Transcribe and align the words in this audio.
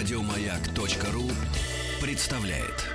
Радиомаяк.ру 0.00 1.30
представляет. 2.00 2.86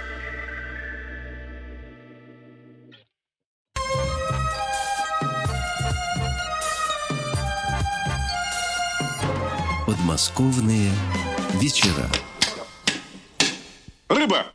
Подмосковные 9.86 10.90
вечера. 11.62 12.10
Рыба! 14.10 14.48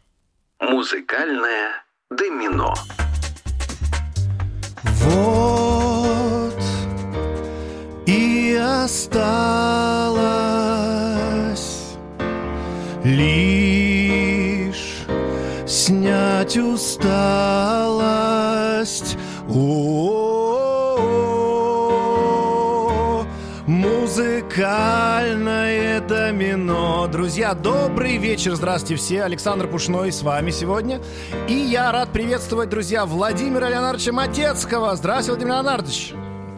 Музыкальное 0.58 1.84
домино. 2.10 2.74
Вот 4.82 6.60
и 8.08 8.56
осталось 8.60 10.39
лишь 13.10 15.04
снять 15.66 16.56
усталость. 16.56 17.98
О, 19.48 21.00
музыкальное 23.66 26.00
домино. 26.00 27.08
Друзья, 27.08 27.54
добрый 27.54 28.16
вечер, 28.16 28.54
здравствуйте 28.54 28.94
все. 28.96 29.24
Александр 29.24 29.66
Пушной 29.66 30.12
с 30.12 30.22
вами 30.22 30.50
сегодня. 30.50 31.00
И 31.48 31.54
я 31.54 31.90
рад 31.92 32.10
приветствовать, 32.10 32.68
друзья, 32.68 33.06
Владимира 33.06 33.68
Леонардовича 33.68 34.12
Матецкого. 34.12 34.94
Здравствуйте, 34.96 35.44
Владимир 35.44 35.54
Леонардович. 35.54 36.14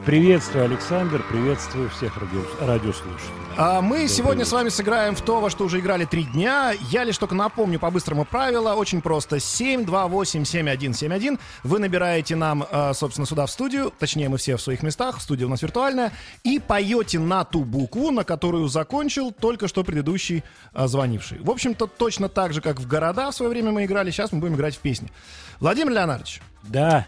Приветствую, 0.07 0.65
Александр, 0.65 1.23
приветствую 1.31 1.89
всех 1.89 2.17
радио, 2.17 2.43
радиослушателей. 2.59 3.31
А 3.57 3.81
мы 3.81 4.09
сегодня 4.09 4.45
с 4.45 4.51
вами 4.51 4.69
сыграем 4.69 5.15
в 5.15 5.21
то, 5.21 5.41
во 5.41 5.49
что 5.49 5.65
уже 5.65 5.79
играли 5.79 6.07
три 6.07 6.25
дня. 6.25 6.73
Я 6.91 7.05
лишь 7.05 7.19
только 7.19 7.37
напомню 7.37 7.79
по-быстрому 7.79 8.25
правила. 8.25 8.75
Очень 8.75 9.01
просто. 9.01 9.37
728-7171. 9.37 11.39
Вы 11.63 11.79
набираете 11.79 12.35
нам, 12.35 12.67
а, 12.69 12.95
собственно, 12.95 13.29
сюда 13.29 13.47
в 13.47 13.51
студию. 13.53 13.93
Точнее, 13.97 14.29
мы 14.29 14.39
все 14.39 14.57
в 14.57 14.61
своих 14.61 14.83
местах. 14.83 15.21
Студия 15.21 15.47
у 15.47 15.51
нас 15.51 15.63
виртуальная. 15.63 16.11
И 16.43 16.59
поете 16.59 17.21
на 17.21 17.45
ту 17.45 17.63
букву, 17.63 18.11
на 18.11 18.25
которую 18.25 18.67
закончил 18.67 19.31
только 19.31 19.69
что 19.69 19.85
предыдущий 19.85 20.43
а, 20.73 20.89
звонивший. 20.89 21.39
В 21.39 21.51
общем-то, 21.51 21.87
точно 21.87 22.29
так 22.29 22.53
же, 22.53 22.61
как 22.61 22.81
в 22.81 22.89
города 22.89 23.31
в 23.31 23.37
свое 23.37 23.51
время 23.51 23.71
мы 23.71 23.85
играли. 23.85 24.11
Сейчас 24.11 24.33
мы 24.33 24.41
будем 24.41 24.57
играть 24.57 24.75
в 24.75 24.81
песни. 24.81 25.13
Владимир 25.61 25.93
Леонардович, 25.93 26.41
Да, 26.65 27.07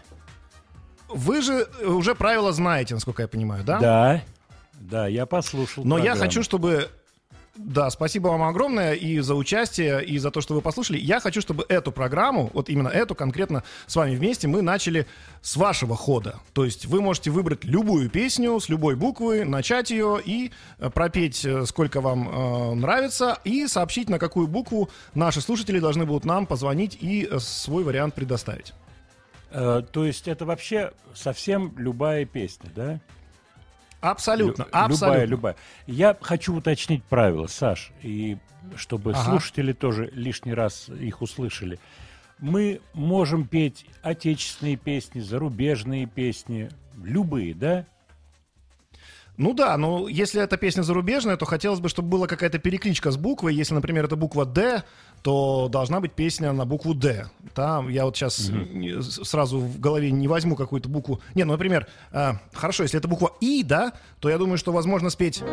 вы 1.09 1.41
же 1.41 1.67
уже 1.83 2.15
правила 2.15 2.51
знаете, 2.51 2.93
насколько 2.93 3.21
я 3.21 3.27
понимаю, 3.27 3.63
да? 3.63 3.79
да, 3.79 4.21
да, 4.79 5.07
я 5.07 5.25
послушал. 5.25 5.83
Но 5.83 5.97
я 5.97 6.11
программу. 6.11 6.21
хочу, 6.21 6.43
чтобы... 6.43 6.89
Да, 7.55 7.89
спасибо 7.89 8.27
вам 8.27 8.43
огромное 8.43 8.93
и 8.93 9.19
за 9.19 9.33
участие, 9.33 10.03
и 10.03 10.17
за 10.17 10.29
то, 10.29 10.41
что 10.41 10.55
вы 10.55 10.61
послушали. 10.61 10.97
Я 10.97 11.21
хочу, 11.21 11.39
чтобы 11.39 11.65
эту 11.69 11.93
программу, 11.93 12.51
вот 12.53 12.67
именно 12.67 12.89
эту 12.89 13.15
конкретно 13.15 13.63
с 13.87 13.95
вами 13.95 14.13
вместе, 14.13 14.49
мы 14.49 14.61
начали 14.61 15.07
с 15.41 15.55
вашего 15.55 15.95
хода. 15.95 16.39
То 16.51 16.65
есть 16.65 16.85
вы 16.85 16.99
можете 16.99 17.31
выбрать 17.31 17.63
любую 17.63 18.09
песню 18.09 18.59
с 18.59 18.67
любой 18.67 18.97
буквы, 18.97 19.45
начать 19.45 19.89
ее 19.89 20.19
и 20.23 20.51
э, 20.79 20.89
пропеть, 20.89 21.45
э, 21.45 21.65
сколько 21.65 22.01
вам 22.01 22.27
э, 22.27 22.73
нравится, 22.75 23.37
и 23.45 23.67
сообщить, 23.67 24.09
на 24.09 24.19
какую 24.19 24.47
букву 24.47 24.89
наши 25.13 25.39
слушатели 25.39 25.79
должны 25.79 26.05
будут 26.05 26.25
нам 26.25 26.47
позвонить 26.47 26.97
и 26.99 27.25
э, 27.25 27.39
свой 27.39 27.85
вариант 27.85 28.15
предоставить. 28.15 28.73
Э, 29.57 29.81
то 29.89 30.03
есть 30.05 30.27
это 30.27 30.45
вообще 30.45 30.91
совсем 31.13 31.73
любая 31.77 32.25
песня, 32.25 32.69
да? 32.75 32.99
Абсолютно, 34.01 34.63
Лю- 34.63 34.69
абсолютно. 34.71 35.05
Любая, 35.05 35.25
любая. 35.25 35.55
Я 35.87 36.17
хочу 36.19 36.53
уточнить 36.53 37.05
правила, 37.05 37.47
Саш, 37.47 37.91
и 38.03 38.37
чтобы 38.75 39.11
Ага. 39.11 39.23
слушатели 39.23 39.71
тоже 39.71 40.09
лишний 40.13 40.53
раз 40.53 40.89
их 40.89 41.21
услышали. 41.21 41.79
Мы 42.39 42.81
можем 42.93 43.47
петь 43.47 43.85
отечественные 44.03 44.75
песни, 44.75 45.21
зарубежные 45.21 46.05
песни, 46.05 46.69
любые, 47.01 47.53
да? 47.53 47.85
Ну 49.37 49.53
да, 49.53 49.75
но 49.77 50.07
если 50.07 50.41
эта 50.41 50.55
песня 50.55 50.83
зарубежная, 50.83 51.35
то 51.35 51.45
хотелось 51.45 51.79
бы, 51.79 51.89
чтобы 51.89 52.09
была 52.09 52.27
какая-то 52.27 52.57
перекличка 52.57 53.11
с 53.11 53.17
буквой. 53.17 53.53
Если, 53.53 53.73
например, 53.73 54.05
это 54.05 54.15
буква 54.15 54.45
«Д», 54.45 54.83
то 55.23 55.67
должна 55.69 55.99
быть 55.99 56.13
песня 56.13 56.53
на 56.53 56.65
букву 56.65 56.93
«Д». 56.93 57.27
Там 57.53 57.89
я 57.89 58.05
вот 58.05 58.15
сейчас 58.15 58.49
сразу 59.23 59.59
в 59.59 59.79
голове 59.79 60.11
не 60.11 60.27
возьму 60.27 60.55
какую-то 60.55 60.87
букву. 60.87 61.19
Не, 61.33 61.43
ну, 61.43 61.53
например, 61.53 61.87
а, 62.11 62.37
хорошо, 62.53 62.83
если 62.83 62.97
это 62.97 63.09
буква 63.09 63.33
«И», 63.41 63.63
да, 63.63 63.93
то 64.19 64.29
я 64.29 64.37
думаю, 64.37 64.57
что 64.57 64.71
возможно 64.71 65.09
спеть 65.09 65.43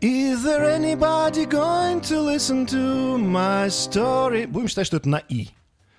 «Is 0.00 0.44
there 0.44 0.76
anybody 0.76 1.48
going 1.48 2.00
to 2.00 2.26
listen 2.26 2.66
to 2.66 3.16
my 3.18 3.66
story?» 3.68 4.48
Будем 4.48 4.68
считать, 4.68 4.86
что 4.86 4.96
это 4.96 5.08
на 5.08 5.18
«И». 5.18 5.50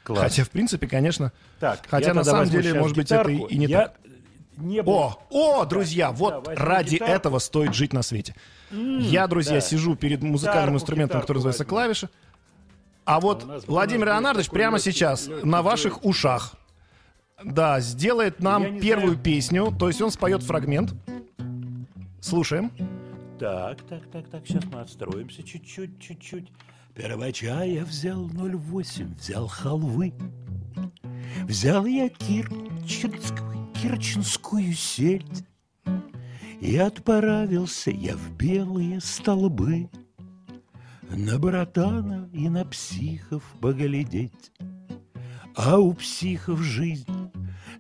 Класс. 0.04 0.24
Хотя, 0.24 0.44
в 0.44 0.50
принципе, 0.50 0.88
конечно... 0.88 1.32
Так, 1.60 1.82
хотя 1.88 2.14
на 2.14 2.24
самом 2.24 2.50
деле, 2.50 2.74
может 2.74 2.98
быть, 2.98 3.12
это 3.12 3.30
и, 3.30 3.36
гитарку. 3.36 3.54
и 3.54 3.58
не 3.58 3.66
Я 3.68 3.82
так. 3.84 3.94
Не 4.60 4.82
был- 4.84 4.94
О, 4.94 5.18
о, 5.30 5.66
друзья, 5.66 6.08
да, 6.10 6.14
вот 6.16 6.48
возьму 6.48 6.66
ради 6.66 6.96
гитарку. 6.96 7.14
этого 7.14 7.40
стоит 7.40 7.74
жить 7.74 7.94
на 7.94 8.02
свете. 8.02 8.36
Я, 8.72 9.28
друзья, 9.28 9.56
да. 9.56 9.62
сижу 9.62 9.96
перед 9.96 10.22
музыкальным 10.22 10.64
Гитарку, 10.66 10.76
инструментом, 10.76 11.22
который 11.22 11.38
называется 11.38 11.64
возьму. 11.64 11.76
клавиша. 11.78 12.10
А 13.06 13.20
вот 13.20 13.44
у 13.68 13.72
Владимир 13.72 14.08
Леонардович 14.08 14.50
прямо 14.50 14.78
легкий- 14.78 14.92
сейчас 14.92 15.28
легкий 15.28 15.48
на 15.48 15.62
ваших 15.64 15.94
джойстик. 15.94 16.06
ушах, 16.10 16.54
да, 17.44 17.80
сделает 17.80 18.40
нам 18.42 18.76
Я 18.76 18.80
первую 18.82 19.14
знаю. 19.14 19.24
песню, 19.24 19.76
то 19.78 19.88
есть 19.88 20.02
он 20.02 20.12
споет 20.12 20.44
фрагмент. 20.44 20.94
Слушаем. 22.22 22.72
Так, 23.40 23.82
так, 23.88 24.02
так, 24.12 24.30
так, 24.30 24.46
сейчас 24.46 24.64
мы 24.66 24.82
отстроимся 24.82 25.42
чуть-чуть, 25.44 26.00
чуть-чуть. 26.00 26.52
Первочая 26.94 27.86
взял 27.86 28.28
0,8, 28.28 29.16
взял 29.18 29.48
халвы. 29.48 30.14
Взял 31.46 31.86
я 31.86 32.10
кирчинскую, 32.10 33.59
кирчинскую 33.82 34.74
сельдь. 34.74 35.44
И 36.60 36.76
отправился 36.78 37.90
я 37.90 38.18
в 38.18 38.36
белые 38.36 39.00
столбы 39.00 39.90
На 41.10 41.40
братана 41.40 42.30
и 42.34 42.50
на 42.50 42.66
психов 42.66 43.44
поглядеть. 43.62 44.52
А 45.56 45.80
у 45.80 45.94
психов 45.94 46.60
жизнь 46.60 47.32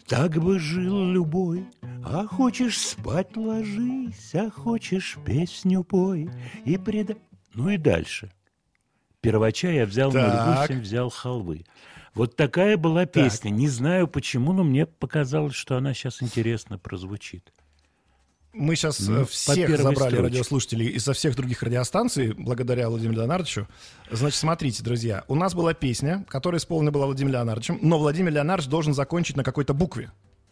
так 0.08 0.42
бы 0.42 0.60
жил 0.60 1.12
любой, 1.12 1.66
А 2.06 2.26
хочешь 2.26 2.80
спать 2.80 3.36
ложись, 3.36 4.34
а 4.34 4.50
хочешь 4.50 5.18
песню 5.26 5.84
пой 5.84 6.30
И 6.66 6.78
преда... 6.78 7.16
Ну 7.54 7.70
и 7.70 7.78
дальше. 7.78 8.32
Первача 9.22 9.70
я 9.70 9.86
взял 9.86 10.12
Так. 10.12 10.70
08, 10.70 10.82
взял 10.82 11.10
халвы. 11.10 11.66
Вот 12.20 12.36
такая 12.36 12.76
была 12.76 13.06
песня. 13.06 13.50
Не 13.50 13.70
знаю 13.70 14.06
почему, 14.10 14.52
но 14.52 14.66
мне 14.66 14.86
показалось, 14.86 15.56
что 15.56 15.78
она 15.78 15.94
сейчас 15.94 16.22
интересно 16.22 16.78
прозвучит. 16.78 17.54
Мы 18.52 18.76
сейчас 18.76 19.00
Ну, 19.08 19.20
по 19.22 19.26
всех 19.26 19.70
забрали 19.78 19.94
строчке. 19.96 20.18
радиослушателей 20.22 20.88
из 20.88 21.06
со 21.06 21.14
всех 21.14 21.38
других 21.38 21.64
радиостанций, 21.64 22.34
благодаря 22.34 22.90
Владимиру 22.90 23.20
Леонардовичу. 23.20 23.68
Значит, 24.12 24.38
смотрите, 24.38 24.84
друзья, 24.84 25.24
у 25.30 25.36
нас 25.36 25.54
была 25.54 25.74
песня, 25.74 26.26
которая 26.28 26.60
исполнена 26.60 26.92
была 26.92 27.06
Владимиром 27.06 27.36
Леонардовичем, 27.36 27.80
но 27.82 27.98
Владимир 27.98 28.34
Леонардович 28.34 28.70
должен 28.70 28.94
закончить 28.94 29.38
на 29.38 29.46
какой-то 29.46 29.74
букве. 29.74 30.12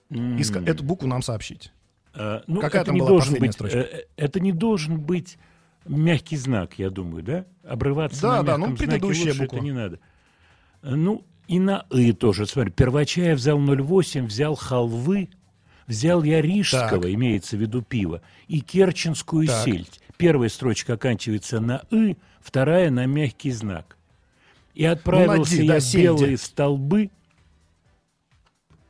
И 0.09 0.15
ска- 0.15 0.65
эту 0.65 0.85
букву 0.85 1.05
нам 1.09 1.21
сообщить. 1.21 1.73
Э, 2.13 2.43
ну, 2.47 2.61
Какая 2.61 2.81
это 2.83 2.85
там 2.85 2.95
не 2.95 3.01
была 3.01 3.09
должен 3.09 3.33
последняя 3.33 3.47
быть, 3.47 3.53
строчка? 3.55 3.77
э, 3.79 4.05
Это 4.15 4.39
не 4.39 4.53
должен 4.53 5.01
быть 5.01 5.37
мягкий 5.85 6.37
знак, 6.37 6.75
я 6.77 6.89
думаю, 6.89 7.23
да? 7.23 7.45
Обрываться 7.67 8.21
Да, 8.21 8.37
на 8.37 8.43
да, 8.43 8.57
ну, 8.57 8.67
мягком 8.67 8.77
знаке 8.77 8.91
предыдущая 8.91 9.25
лучше 9.31 9.41
буква. 9.41 9.55
это 9.57 9.65
не 9.65 9.71
надо. 9.73 9.99
Э, 10.83 10.95
Ну, 10.95 11.25
и 11.47 11.59
на 11.59 11.85
«и» 11.91 12.11
тоже. 12.13 12.45
Смотри, 12.45 12.71
Первочая 12.71 13.35
взял 13.35 13.59
0,8, 13.59 14.25
взял 14.25 14.55
халвы, 14.55 15.29
взял 15.87 16.23
я 16.23 16.41
рижского, 16.41 17.03
Так. 17.03 17.11
имеется 17.11 17.57
в 17.57 17.61
виду 17.61 17.81
пиво, 17.81 18.21
и 18.47 18.59
керченскую 18.61 19.47
Так. 19.47 19.63
сельдь. 19.65 19.99
Первая 20.17 20.49
строчка 20.49 20.93
оканчивается 20.93 21.59
на 21.59 21.83
«и», 21.91 22.17
вторая 22.41 22.89
на 22.89 23.05
мягкий 23.05 23.51
знак. 23.51 23.97
И 24.73 24.85
отправился 24.85 25.57
«ди», 25.57 25.65
я 25.65 25.79
в 25.79 25.93
белые 25.93 26.37
столбы, 26.37 27.09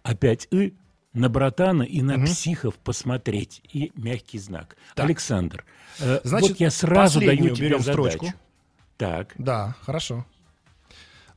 опять 0.03 0.47
«и», 0.51 0.73
на 1.13 1.29
братана 1.29 1.81
и 1.83 2.01
на 2.01 2.23
психов 2.25 2.75
посмотреть. 2.75 3.61
И 3.73 3.91
мягкий 3.95 4.37
знак. 4.37 4.77
Александр, 4.95 5.65
э, 5.99 6.19
Значит, 6.23 6.49
вот 6.51 6.59
я 6.59 6.69
сразу 6.69 7.19
даю 7.19 7.55
тебе 7.55 7.79
задачу. 7.79 7.83
строчку. 7.91 8.33
Так. 8.97 9.33
Да, 9.39 9.75
хорошо. 9.81 10.25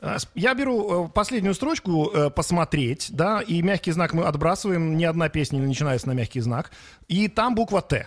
А, 0.01 0.17
Я 0.35 0.55
беру 0.55 1.07
э, 1.07 1.09
последнюю 1.09 1.55
строчку 1.55 2.11
э, 2.11 2.31
посмотреть, 2.31 3.09
да, 3.11 3.41
и 3.41 3.63
мягкий 3.63 3.93
знак 3.93 4.15
мы 4.15 4.25
отбрасываем. 4.25 4.97
Ни 4.97 5.05
одна 5.05 5.29
песня 5.29 5.59
не 5.59 5.67
начинается 5.67 6.09
на 6.09 6.13
мягкий 6.13 6.41
знак. 6.41 6.71
И 7.09 7.29
там 7.29 7.55
буква 7.55 7.83
Т. 7.83 8.07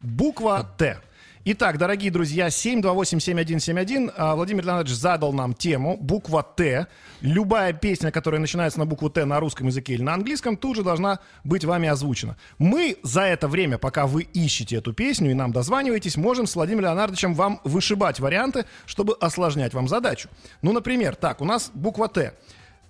Буква 0.00 0.68
Т. 0.78 0.98
Итак, 1.44 1.76
дорогие 1.76 2.12
друзья, 2.12 2.46
728-7171. 2.46 4.12
А, 4.16 4.36
Владимир 4.36 4.64
Леонидович 4.64 4.94
задал 4.94 5.32
нам 5.32 5.54
тему 5.54 5.96
буква 6.00 6.44
Т. 6.44 6.86
Любая 7.20 7.72
песня, 7.72 8.12
которая 8.12 8.40
начинается 8.40 8.78
на 8.78 8.86
букву 8.86 9.10
Т 9.10 9.24
на 9.24 9.40
русском 9.40 9.66
языке 9.66 9.94
или 9.94 10.02
на 10.02 10.14
английском, 10.14 10.56
тут 10.56 10.76
же 10.76 10.84
должна 10.84 11.18
быть 11.42 11.64
вами 11.64 11.88
озвучена. 11.88 12.36
Мы 12.58 12.96
за 13.02 13.22
это 13.22 13.48
время, 13.48 13.78
пока 13.78 14.06
вы 14.06 14.22
ищете 14.22 14.76
эту 14.76 14.92
песню 14.92 15.32
и 15.32 15.34
нам 15.34 15.50
дозваниваетесь, 15.50 16.16
можем 16.16 16.46
с 16.46 16.54
Владимиром 16.54 16.84
Леонардовичем 16.84 17.34
вам 17.34 17.60
вышибать 17.64 18.20
варианты, 18.20 18.64
чтобы 18.86 19.14
осложнять 19.14 19.74
вам 19.74 19.88
задачу. 19.88 20.28
Ну, 20.62 20.70
например, 20.72 21.16
так, 21.16 21.40
у 21.40 21.44
нас 21.44 21.72
буква 21.74 22.06
Т. 22.06 22.34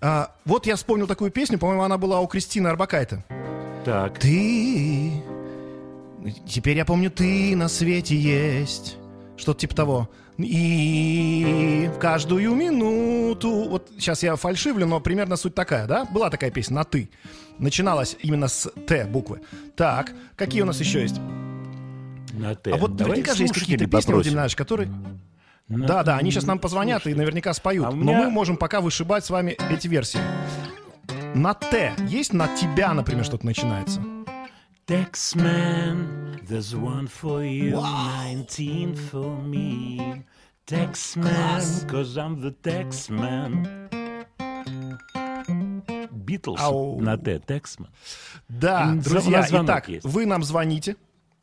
А, 0.03 0.31
вот 0.45 0.67
я 0.67 0.77
вспомнил 0.77 1.07
такую 1.07 1.31
песню, 1.31 1.59
по-моему, 1.59 1.85
она 1.85 1.97
была 1.97 2.21
у 2.21 2.27
Кристины 2.27 2.69
Арбакайте. 2.69 3.25
Так. 3.87 4.19
Ты... 4.19 5.23
Теперь 6.47 6.77
я 6.77 6.85
помню, 6.85 7.11
ты 7.11 7.57
на 7.57 7.69
свете 7.69 8.17
есть. 8.17 8.97
Что-то 9.37 9.61
типа 9.61 9.75
того. 9.75 10.11
И 10.39 11.91
в 11.95 11.99
каждую 11.99 12.55
минуту... 12.55 13.69
Вот 13.69 13.91
сейчас 13.99 14.23
я 14.23 14.37
фальшивлю, 14.37 14.87
но 14.87 15.01
примерно 15.01 15.37
суть 15.37 15.55
такая, 15.55 15.87
да? 15.87 16.05
Была 16.07 16.31
такая 16.31 16.51
песня 16.51 16.77
на 16.77 16.85
«ты». 16.85 17.11
Начиналась 17.59 18.17
именно 18.23 18.49
с 18.49 18.71
«т» 18.87 19.05
буквы. 19.05 19.41
Так, 19.77 20.13
какие 20.37 20.63
у 20.63 20.65
нас 20.65 20.81
еще 20.81 21.03
есть? 21.03 21.21
На 22.33 22.55
Т. 22.55 22.71
А 22.73 22.77
вот 22.77 22.97
Давай 22.97 23.11
наверняка 23.13 23.35
же 23.35 23.43
есть 23.45 23.55
какие-то 23.55 23.87
песни. 23.87 24.13
Владимир 24.13 24.41
Ильич, 24.41 24.57
которые... 24.57 24.91
На- 25.69 25.87
Да, 25.87 26.03
да, 26.03 26.17
они 26.17 26.31
сейчас 26.31 26.47
нам 26.47 26.59
позвонят 26.59 27.07
и 27.07 27.15
наверняка 27.15 27.53
споют. 27.53 27.85
А 27.87 27.91
у 27.91 27.95
Но 27.95 28.13
меня- 28.13 28.25
мы 28.25 28.31
можем 28.31 28.57
пока 28.57 28.81
вышибать 28.81 29.25
с 29.25 29.31
вами 29.31 29.57
эти 29.71 29.87
версии. 29.87 30.21
На 31.35 31.55
«т» 31.55 31.93
есть 32.09 32.33
на 32.33 32.49
«тебя», 32.57 32.93
например, 32.95 33.25
что-то 33.25 33.45
начинается? 33.47 34.01
Taxman, 34.87 36.45
there's 36.49 36.75
one 36.75 37.07
for 37.07 37.45
you, 37.45 37.77
19 37.77 38.97
for 38.97 39.37
me. 39.41 40.25
Taxman, 40.67 41.89
cause 41.89 42.17
I'm 42.17 42.41
the 42.41 42.51
taxman. 42.51 43.89
Битлз 46.11 46.61
Ау. 46.61 47.01
на 47.01 47.17
Т, 47.17 47.39
Taxman. 47.47 47.87
Да, 48.49 48.93
друзья, 48.97 49.47
итак, 49.49 49.89
есть. 49.89 50.05
вы 50.05 50.27
нам 50.27 50.43
звоните. 50.43 50.97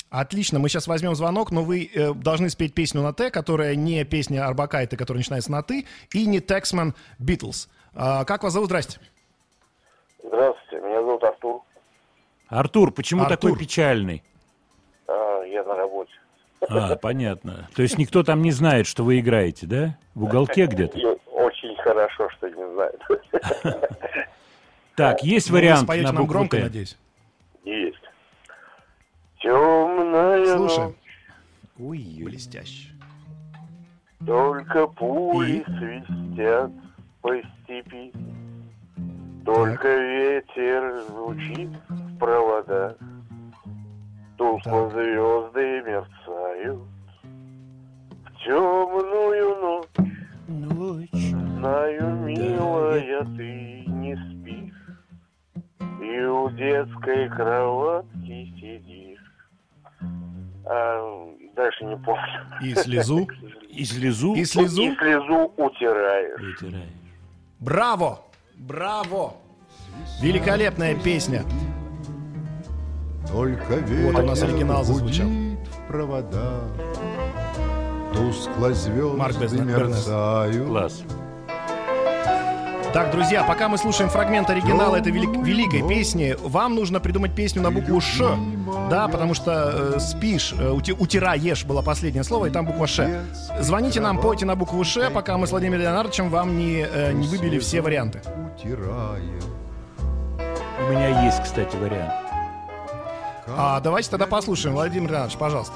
Отлично, 0.10 0.60
мы 0.60 0.68
сейчас 0.68 0.88
возьмем 0.88 1.16
звонок, 1.16 1.52
но 1.52 1.64
вы 1.64 1.90
э, 1.94 2.14
должны 2.14 2.50
спеть 2.50 2.74
песню 2.74 3.02
на 3.02 3.14
Т, 3.14 3.32
которая 3.32 3.76
не 3.76 4.04
песня 4.04 4.46
Арбакайте, 4.48 4.98
которая 4.98 5.20
начинается 5.20 5.52
на 5.52 5.64
Ты, 5.64 5.86
и 6.14 6.26
не 6.26 6.42
Тексман 6.42 6.94
Битлз. 7.20 7.70
А, 7.94 8.26
как 8.26 8.44
вас 8.44 8.52
зовут? 8.52 8.68
Здрасте. 8.68 9.00
Здравствуйте, 10.24 10.86
меня 10.86 11.02
зовут 11.04 11.24
Артур. 11.24 11.62
Артур, 12.50 12.92
почему 12.92 13.24
Артур. 13.24 13.38
такой 13.38 13.58
печальный? 13.58 14.24
А, 15.08 15.44
я 15.44 15.64
на 15.64 15.76
работе. 15.76 16.12
А, 16.68 16.96
понятно. 16.98 17.70
То 17.76 17.82
есть 17.84 17.98
никто 17.98 18.24
там 18.24 18.42
не 18.42 18.52
знает, 18.52 18.86
что 18.88 19.04
вы 19.04 19.20
играете, 19.20 19.66
да? 19.68 19.98
В 20.16 20.24
уголке 20.26 20.66
где-то? 20.66 20.98
И 20.98 21.06
очень 21.32 21.76
хорошо, 21.78 22.30
что 22.32 22.50
не 22.50 22.74
знает. 22.74 23.02
Так, 24.96 25.24
есть 25.24 25.50
Ну, 25.50 25.56
вариант 25.56 25.88
на 25.88 25.96
нам 25.96 26.16
букву 26.18 26.28
громко, 26.34 26.60
надеюсь. 26.60 26.98
Есть. 27.64 28.02
Темная 29.40 30.46
Слушаем. 30.58 30.96
ночь, 31.78 31.98
Блестяще. 32.26 32.90
только 34.26 34.88
пули 34.88 35.64
свистят 35.66 36.72
по 37.22 37.34
степи. 37.64 38.12
Только 39.46 39.88
ветер 39.96 41.04
звучит 41.08 41.70
в 42.20 42.26
проводах. 42.26 42.96
Тускло 44.38 44.90
звезды 44.90 45.82
мерцают. 45.86 46.80
В 48.26 48.44
темную 48.44 49.56
ночь 49.62 50.10
Ночь. 50.48 51.10
Знаю, 51.60 52.16
милая, 52.22 53.24
ты 53.38 53.84
не 53.88 54.16
спишь 54.16 54.74
И 56.02 56.22
у 56.22 56.50
детской 56.52 57.30
кроватки 57.30 58.46
сидишь 58.56 59.20
а, 60.66 61.28
Дальше 61.56 61.84
не 61.84 61.98
помню 61.98 62.24
И 62.62 62.74
слезу. 62.76 63.28
И 63.70 63.84
слезу 63.84 64.34
И 64.36 64.46
слезу. 64.46 64.84
И 64.84 64.96
слезу 64.96 65.54
утираешь 65.58 66.40
вытираешь. 66.40 66.90
Браво! 67.60 68.22
Браво! 68.56 69.34
Великолепная 70.22 70.96
песня. 70.96 71.44
Только 73.28 73.80
Вот 74.04 74.16
у 74.20 74.22
нас 74.26 74.42
оригинал 74.42 74.84
зазвучал. 74.84 75.28
в 75.28 75.88
проводах, 75.88 76.64
Тускло 78.14 78.72
Марк 79.18 79.34
звезды 79.34 79.62
мерцают. 79.62 80.68
Класс. 80.68 81.04
Так, 82.92 83.12
друзья, 83.12 83.44
пока 83.44 83.70
мы 83.70 83.78
слушаем 83.78 84.10
фрагмент 84.10 84.50
оригинала 84.50 84.96
этой 84.96 85.12
велик- 85.12 85.44
великой 85.46 85.88
песни, 85.88 86.36
вам 86.42 86.74
нужно 86.74 87.00
придумать 87.00 87.36
песню 87.36 87.62
на 87.62 87.70
букву 87.70 88.02
Ш. 88.02 88.36
Да, 88.90 89.08
потому 89.08 89.36
что 89.36 89.94
э, 89.96 90.00
спишь, 90.00 90.56
э, 90.58 90.72
ути- 90.72 90.96
утираешь 90.98 91.64
было 91.66 91.84
последнее 91.84 92.24
слово, 92.24 92.48
и 92.48 92.50
там 92.50 92.66
буква 92.66 92.88
Ш. 92.88 93.08
Звоните 93.60 94.02
нам, 94.02 94.18
пойте 94.20 94.48
на 94.48 94.56
букву 94.56 94.84
Ш, 94.84 95.12
пока 95.12 95.38
мы 95.38 95.46
с 95.46 95.52
Владимиром 95.52 95.84
Леонардовичем 95.84 96.30
вам 96.32 96.58
не, 96.58 96.82
э, 96.92 97.12
не 97.12 97.28
выбили 97.28 97.60
все 97.60 97.82
варианты. 97.82 98.22
У 100.80 100.92
меня 100.92 101.26
есть, 101.26 101.44
кстати, 101.44 101.76
вариант. 101.76 102.12
А 103.58 103.80
давайте 103.82 104.10
тогда 104.10 104.28
послушаем, 104.28 104.76
Владимир 104.76 105.10
Леонардович, 105.12 105.38
пожалуйста. 105.40 105.74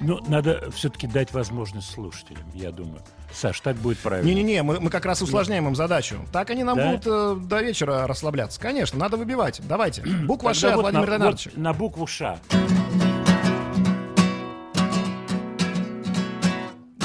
Ну, 0.00 0.18
надо 0.26 0.68
все-таки 0.72 1.06
дать 1.06 1.32
возможность 1.32 1.88
слушателям, 1.90 2.42
я 2.54 2.72
думаю. 2.72 3.02
Саш, 3.32 3.60
так 3.60 3.76
будет 3.76 3.98
правильно. 3.98 4.26
Не-не-не, 4.28 4.62
мы, 4.62 4.80
мы 4.80 4.90
как 4.90 5.06
раз 5.06 5.22
усложняем 5.22 5.68
им 5.68 5.76
задачу. 5.76 6.16
Так 6.32 6.50
они 6.50 6.64
нам 6.64 6.76
Да? 6.76 6.90
будут 6.90 7.06
э, 7.06 7.36
до 7.46 7.62
вечера 7.62 8.06
расслабляться. 8.08 8.60
Конечно, 8.60 8.98
надо 8.98 9.16
выбивать. 9.16 9.60
Давайте. 9.68 10.02
Буква 10.26 10.54
Ш 10.54 10.62
Тогда 10.62 10.76
вот 10.76 10.82
Владимира 10.82 11.06
на, 11.06 11.12
Леонардовича. 11.18 11.50
вот 11.54 11.58
на 11.62 11.72
букву 11.72 12.06
Ш. 12.06 12.38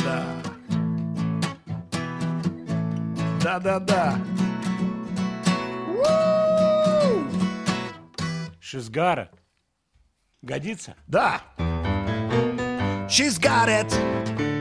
Да. 0.04 0.24
Да-да-да. 3.44 4.16
Шизгара. 8.60 9.30
Годится? 10.48 10.96
Да. 11.08 11.42
She's 13.10 13.38
got 13.38 13.68
it. 13.68 13.94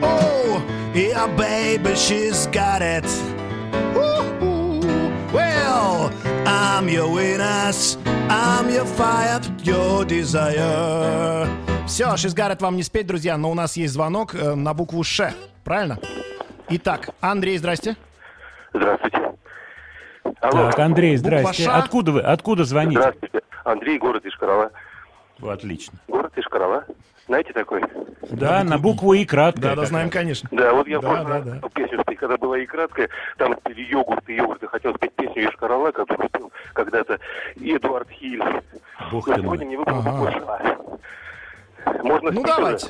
Oh, 0.03 0.61
yeah, 0.93 1.27
baby, 1.37 1.95
she's 1.95 2.45
got 2.47 2.81
it. 2.81 3.05
Well, 5.33 6.11
I'm 6.45 6.89
your 6.89 7.07
witness. 7.09 7.97
I'm 8.29 8.69
your 8.69 8.85
fire, 8.85 9.39
your 9.63 10.03
desire. 10.05 11.47
Все, 11.87 12.17
she's 12.17 12.33
got 12.35 12.51
it 12.51 12.61
вам 12.61 12.75
не 12.75 12.83
спеть, 12.83 13.07
друзья, 13.07 13.37
но 13.37 13.49
у 13.49 13.53
нас 13.53 13.77
есть 13.77 13.93
звонок 13.93 14.35
э, 14.35 14.55
на 14.55 14.73
букву 14.73 15.01
Ш. 15.05 15.33
Правильно? 15.63 15.97
Итак, 16.69 17.11
Андрей, 17.21 17.57
здрасте. 17.57 17.95
Здравствуйте 18.73 19.17
Алло, 20.41 20.69
Так, 20.69 20.79
Андрей, 20.79 21.15
Буква 21.15 21.29
здрасте. 21.39 21.63
Ш. 21.63 21.77
Откуда 21.77 22.11
вы? 22.11 22.21
Откуда 22.21 22.65
звоните? 22.65 22.99
здравствуйте 22.99 23.39
Андрей, 23.63 23.97
город 23.97 24.25
Ишкарова 24.25 24.71
Отлично. 25.41 25.97
Город 26.07 26.33
Ишкарова 26.35 26.85
Знаете 27.27 27.53
такой? 27.53 27.81
Да, 28.31 28.63
на 28.63 28.77
букву 28.77 29.13
И 29.13 29.25
краткая. 29.25 29.75
Да, 29.75 29.81
да, 29.81 29.85
знаем, 29.85 30.09
конечно. 30.09 30.49
Да, 30.51 30.73
вот 30.73 30.87
я 30.87 30.99
Да, 30.99 31.07
просто 31.09 31.25
да, 31.25 31.59
да. 31.61 31.69
песню 31.69 32.01
спеть, 32.01 32.17
когда 32.19 32.37
была 32.37 32.57
и 32.59 32.65
краткая, 32.65 33.09
там 33.37 33.55
пели 33.63 33.81
йогурт 33.83 34.27
и 34.29 34.35
йогурт, 34.35 34.63
и 34.63 34.67
хотел 34.67 34.95
спеть 34.95 35.13
песню 35.13 35.49
Ишкарала, 35.49 35.91
которую 35.91 36.29
пел 36.29 36.51
когда-то 36.73 37.19
Эдуард 37.55 38.09
Хиль. 38.09 38.41
Бог 39.11 39.27
Но 39.27 39.33
ты 39.35 39.41
сегодня 39.41 39.65
мой. 39.65 39.71
не 39.71 39.77
выбрал 39.77 39.99
Ага. 39.99 40.77
Можно 42.03 42.31
Ну, 42.31 42.43
давайте. 42.43 42.87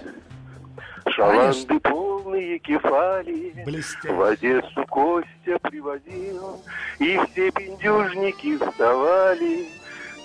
Шаланды 1.10 1.80
полные 1.80 2.60
кефали, 2.60 3.64
Блестяще. 3.66 4.14
в 4.14 4.22
Одессу 4.22 4.86
Костя 4.90 5.58
приводил, 5.62 6.62
и 7.00 7.18
все 7.32 7.50
пиндюжники 7.52 8.58
вставали, 8.58 9.68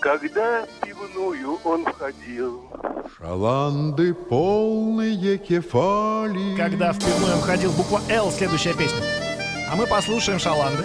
когда 0.03 0.65
в 0.67 0.85
пивную 0.85 1.59
он 1.65 1.85
входил. 1.85 2.69
Шаланды 3.17 4.13
полные 4.13 5.39
кефали. 5.39 6.57
Когда 6.57 6.93
в 6.93 6.99
пивную 6.99 7.37
входил 7.37 7.71
буква 7.73 8.01
Л, 8.09 8.31
следующая 8.33 8.75
песня. 8.75 8.99
А 9.71 9.77
мы 9.77 9.87
послушаем 9.87 10.41
шаланды. 10.41 10.85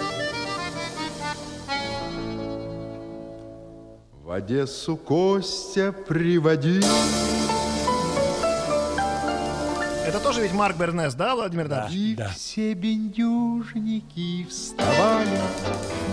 В 4.22 4.30
Одессу 4.30 4.96
Костя 4.96 5.92
приводил. 5.92 6.84
Это 10.06 10.20
тоже 10.20 10.42
ведь 10.42 10.52
Марк 10.52 10.76
Бернес, 10.76 11.14
да, 11.14 11.34
Владимир 11.34 11.66
Ильич? 11.66 11.90
И 11.92 12.14
Да. 12.16 12.28
все 12.28 12.72
бендюжники 12.72 14.46
вставали, 14.48 15.38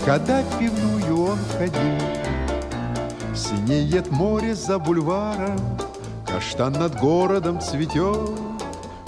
когда 0.04 0.42
в 0.42 0.58
пивную 0.58 1.30
он 1.30 1.38
ходил. 1.56 2.45
Синеет 3.36 4.10
море 4.10 4.54
за 4.54 4.78
бульваром, 4.78 5.58
Каштан 6.26 6.72
над 6.72 6.98
городом 6.98 7.60
цветет, 7.60 8.30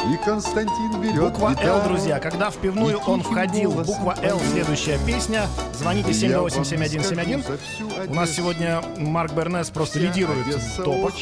и 0.04 0.16
Константин 0.23 1.00
берет 1.00 1.32
Буква 1.32 1.50
гитару. 1.50 1.78
Л, 1.78 1.88
друзья. 1.88 2.18
Когда 2.18 2.50
в 2.50 2.56
пивную 2.56 2.99
он 3.06 3.23
входил, 3.23 3.73
буква 3.73 4.16
Л, 4.23 4.38
следующая 4.52 4.99
песня. 5.06 5.47
Звоните 5.73 6.11
Я 6.11 6.40
вам 6.40 6.49
728-7171. 6.49 7.42
скажу 7.42 7.42
за 7.42 7.58
всю 7.58 8.11
У 8.11 8.14
нас 8.14 8.30
сегодня 8.30 8.82
Марк 8.99 9.32
Бернес 9.32 9.70
просто 9.70 9.99
лидирует 9.99 10.47
в 10.47 10.76
топах. 10.82 11.14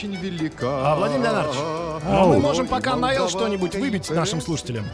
А, 0.62 0.96
Владимир 0.96 1.22
Леонардович, 1.22 1.58
Ау. 2.08 2.28
мы 2.28 2.38
можем 2.40 2.66
пока 2.66 2.96
на 2.96 3.14
Л 3.14 3.28
что-нибудь 3.28 3.76
выбить 3.76 4.10
нашим 4.10 4.40
слушателям. 4.40 4.84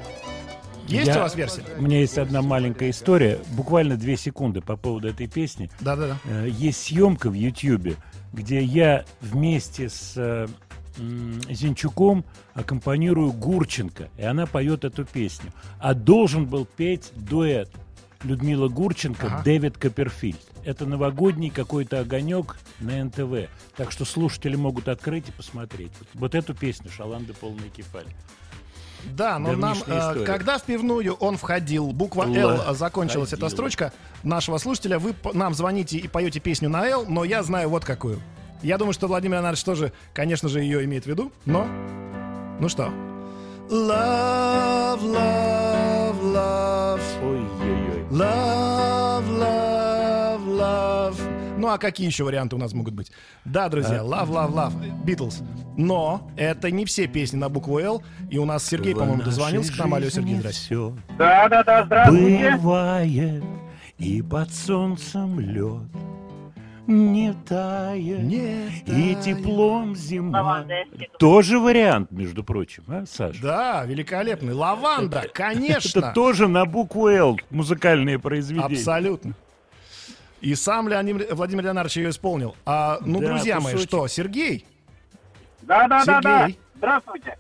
Есть 0.92 1.08
Я- 1.08 1.16
у 1.18 1.20
вас 1.20 1.34
версия? 1.34 1.62
У 1.78 1.82
меня 1.82 2.00
есть 2.00 2.18
одна 2.18 2.42
маленькая 2.42 2.90
история, 2.90 3.38
буквально 3.56 3.96
две 3.96 4.16
секунды 4.16 4.60
по 4.60 4.76
поводу 4.76 5.08
этой 5.08 5.26
песни. 5.26 5.70
Да-да-да. 5.80 6.18
Э, 6.24 6.48
Есть 6.50 6.82
съемка 6.84 7.30
в 7.30 7.34
Ютьюбе, 7.34 7.96
где 8.32 8.62
я 8.62 9.04
вместе 9.20 9.88
с 9.88 10.14
э, 10.16 10.46
Зинчуком 11.50 12.24
аккомпанирую 12.54 13.32
Гурченко, 13.32 14.08
и 14.16 14.22
она 14.22 14.46
поет 14.46 14.84
эту 14.84 15.04
песню. 15.04 15.52
А 15.78 15.94
должен 15.94 16.46
был 16.46 16.64
петь 16.66 17.12
дуэт 17.16 17.70
Людмила 18.24 18.68
Гурченко, 18.68 19.26
Ага. 19.26 19.42
Дэвид 19.44 19.78
Копперфильд. 19.78 20.40
Это 20.64 20.86
новогодний 20.86 21.50
какой-то 21.50 22.00
огонек 22.00 22.56
на 22.78 23.02
НТВ. 23.04 23.48
Так 23.76 23.90
что 23.90 24.04
слушатели 24.04 24.54
могут 24.54 24.86
открыть 24.88 25.28
и 25.28 25.32
посмотреть. 25.32 25.90
Вот, 25.98 26.08
вот 26.14 26.34
эту 26.36 26.54
песню 26.54 26.88
«Шаланды 26.90 27.32
полные 27.34 27.68
кефали». 27.70 28.06
Да, 29.16 29.38
но 29.38 29.52
нам, 29.52 29.78
э, 29.86 29.98
история. 29.98 30.24
когда 30.24 30.58
в 30.58 30.62
пивную 30.62 31.14
он 31.14 31.36
входил, 31.36 31.92
буква 31.92 32.24
Л. 32.24 32.60
Э, 32.68 32.74
закончилась 32.74 33.32
эта 33.32 33.42
Ходил. 33.42 33.56
строчка 33.56 33.92
нашего 34.22 34.58
слушателя, 34.58 34.98
вы 34.98 35.14
нам 35.32 35.54
звоните 35.54 35.98
и 35.98 36.08
поете 36.08 36.40
песню 36.40 36.68
на 36.68 36.86
Л, 36.86 37.04
но 37.08 37.24
я 37.24 37.42
знаю 37.42 37.68
вот 37.68 37.84
какую. 37.84 38.20
Я 38.62 38.78
думаю, 38.78 38.92
что 38.92 39.08
Владимир 39.08 39.36
Леонардович 39.38 39.64
тоже, 39.64 39.92
конечно 40.14 40.48
же, 40.48 40.60
ее 40.60 40.84
имеет 40.84 41.04
в 41.04 41.08
виду, 41.08 41.32
но... 41.44 41.66
Ну 42.60 42.68
что? 42.68 42.92
Love, 43.68 45.00
love, 45.02 46.22
love, 46.22 47.00
Ой-ой-ой. 47.22 48.06
love. 48.10 48.71
Ну 51.62 51.68
а 51.68 51.78
какие 51.78 52.08
еще 52.08 52.24
варианты 52.24 52.56
у 52.56 52.58
нас 52.58 52.72
могут 52.72 52.92
быть? 52.92 53.12
Да, 53.44 53.68
друзья, 53.68 53.98
Love, 53.98 54.30
Love, 54.30 54.52
Love, 54.52 55.04
Beatles. 55.04 55.44
Но 55.76 56.28
это 56.36 56.72
не 56.72 56.84
все 56.84 57.06
песни 57.06 57.36
на 57.36 57.48
букву 57.48 57.78
Л. 57.78 58.02
И 58.32 58.36
у 58.36 58.44
нас 58.44 58.66
Сергей, 58.66 58.96
по-моему, 58.96 59.22
дозвонился 59.22 59.72
к 59.72 59.78
нам. 59.78 59.94
Алло, 59.94 60.10
Сергей, 60.10 60.34
здрасте. 60.34 60.60
Все 60.64 60.96
Да-да-да, 61.16 61.84
здравствуйте. 61.84 62.56
бывает, 62.56 63.44
и 63.96 64.22
под 64.22 64.52
солнцем 64.52 65.38
лед 65.38 65.82
не 66.88 67.32
тает, 67.48 68.22
Не 68.24 68.66
и 68.66 69.14
тает. 69.14 69.20
теплом 69.20 69.94
зима. 69.94 70.66
Тоже 71.20 71.60
вариант, 71.60 72.10
между 72.10 72.42
прочим, 72.42 72.82
а, 72.88 73.04
Саша? 73.06 73.40
Да, 73.40 73.84
великолепный. 73.84 74.52
Лаванда, 74.52 75.26
конечно. 75.32 76.00
Это 76.00 76.12
тоже 76.12 76.48
на 76.48 76.66
букву 76.66 77.06
«Л» 77.06 77.38
музыкальные 77.50 78.18
произведения. 78.18 78.78
Абсолютно. 78.78 79.34
И 80.42 80.54
сам 80.56 80.88
Леонид, 80.88 81.32
Владимир 81.32 81.64
Леонардович 81.64 81.96
ее 81.96 82.10
исполнил. 82.10 82.54
А, 82.66 82.98
ну, 83.00 83.20
Да, 83.20 83.28
друзья 83.28 83.60
мои, 83.60 83.72
кусочек. 83.72 83.88
что, 83.88 84.08
Сергей? 84.08 84.66
Да-да-да-да. 85.62 86.40
Сергей. 86.42 86.58
Здравствуйте. 86.74 87.38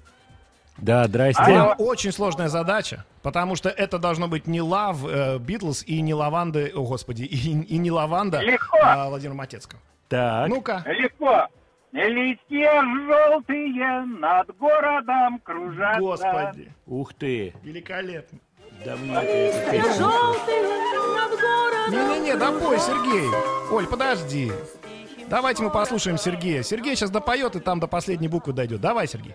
Да, 0.78 1.04
здрасте. 1.06 1.42
Вам 1.42 1.74
очень 1.78 2.12
сложная 2.12 2.48
задача, 2.48 3.04
потому 3.22 3.56
что 3.56 3.68
это 3.68 3.98
должно 3.98 4.26
быть 4.28 4.46
не 4.46 4.60
Лав 4.62 5.04
э, 5.04 5.38
Битлз 5.38 5.84
и 5.86 6.00
не 6.00 6.14
Лаванды, 6.14 6.72
о 6.74 6.84
господи, 6.84 7.24
и, 7.24 7.36
и 7.62 7.78
не 7.78 7.90
Лаванда 7.90 8.40
Легко. 8.40 8.78
а, 8.82 9.08
Владимира 9.08 9.34
Матецкого. 9.36 9.80
Так, 10.08 10.48
Ну-ка. 10.48 10.82
Легко. 10.86 11.48
Листья 11.92 12.82
желтые 12.82 14.00
над 14.18 14.56
городом 14.56 15.40
кружатся. 15.40 16.00
Господи, 16.00 16.72
ух 16.86 17.12
ты, 17.14 17.52
великолепно. 17.62 18.38
Давненько. 18.84 19.22
Не-не-не, 21.90 22.36
допой, 22.36 22.78
Сергей. 22.78 23.28
Оль, 23.70 23.86
подожди. 23.86 24.52
Давайте 25.28 25.62
мы 25.62 25.70
послушаем 25.70 26.18
Сергея. 26.18 26.62
Сергей 26.62 26.94
сейчас 26.94 27.10
допоет 27.10 27.56
и 27.56 27.60
там 27.60 27.80
до 27.80 27.86
последней 27.86 28.28
буквы 28.28 28.52
дойдет. 28.52 28.80
Давай, 28.80 29.06
Сергей. 29.06 29.34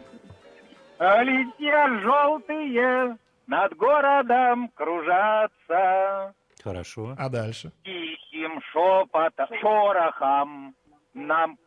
Листья 1.00 2.00
желтые 2.01 3.18
над 3.48 3.75
городом 3.75 4.70
кружатся. 4.75 6.34
Хорошо. 6.63 7.16
А 7.18 7.30
дальше? 7.30 7.72
Тихим 7.84 8.62
шепотом, 8.72 9.48
шорохом 9.62 10.75
нам... 11.13 11.58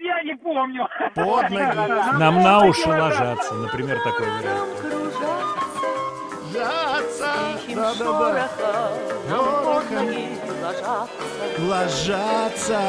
Я 0.00 0.22
не 0.22 0.34
помню. 0.36 0.88
Под 1.14 1.50
ноги. 1.50 2.18
Нам 2.18 2.42
на 2.42 2.64
уши 2.66 2.88
ложатся, 2.88 3.54
например, 3.54 3.96
такой 4.02 4.26
вариант. 4.26 4.68
Ложатся. 6.54 7.32
Тихим 7.66 7.76
Да-да-да. 7.76 8.48
шорохом 8.58 8.94
нам 9.28 9.44
под 9.64 9.90
ноги 9.90 10.28
ложатся. 10.62 11.08
Ложатся. 11.58 12.80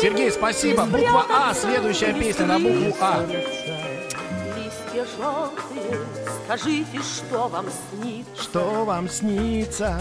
Сергей, 0.00 0.30
спасибо. 0.30 0.84
Буква 0.84 1.24
А. 1.30 1.54
Следующая 1.54 2.12
песня 2.14 2.46
на 2.46 2.58
букву 2.58 2.94
А. 3.00 3.20
Листья 4.56 5.06
желтые, 5.16 6.00
скажите, 6.44 6.98
что 7.02 7.48
вам 7.48 7.66
снится. 7.90 8.42
Что 8.42 8.84
вам 8.84 9.08
снится? 9.08 10.00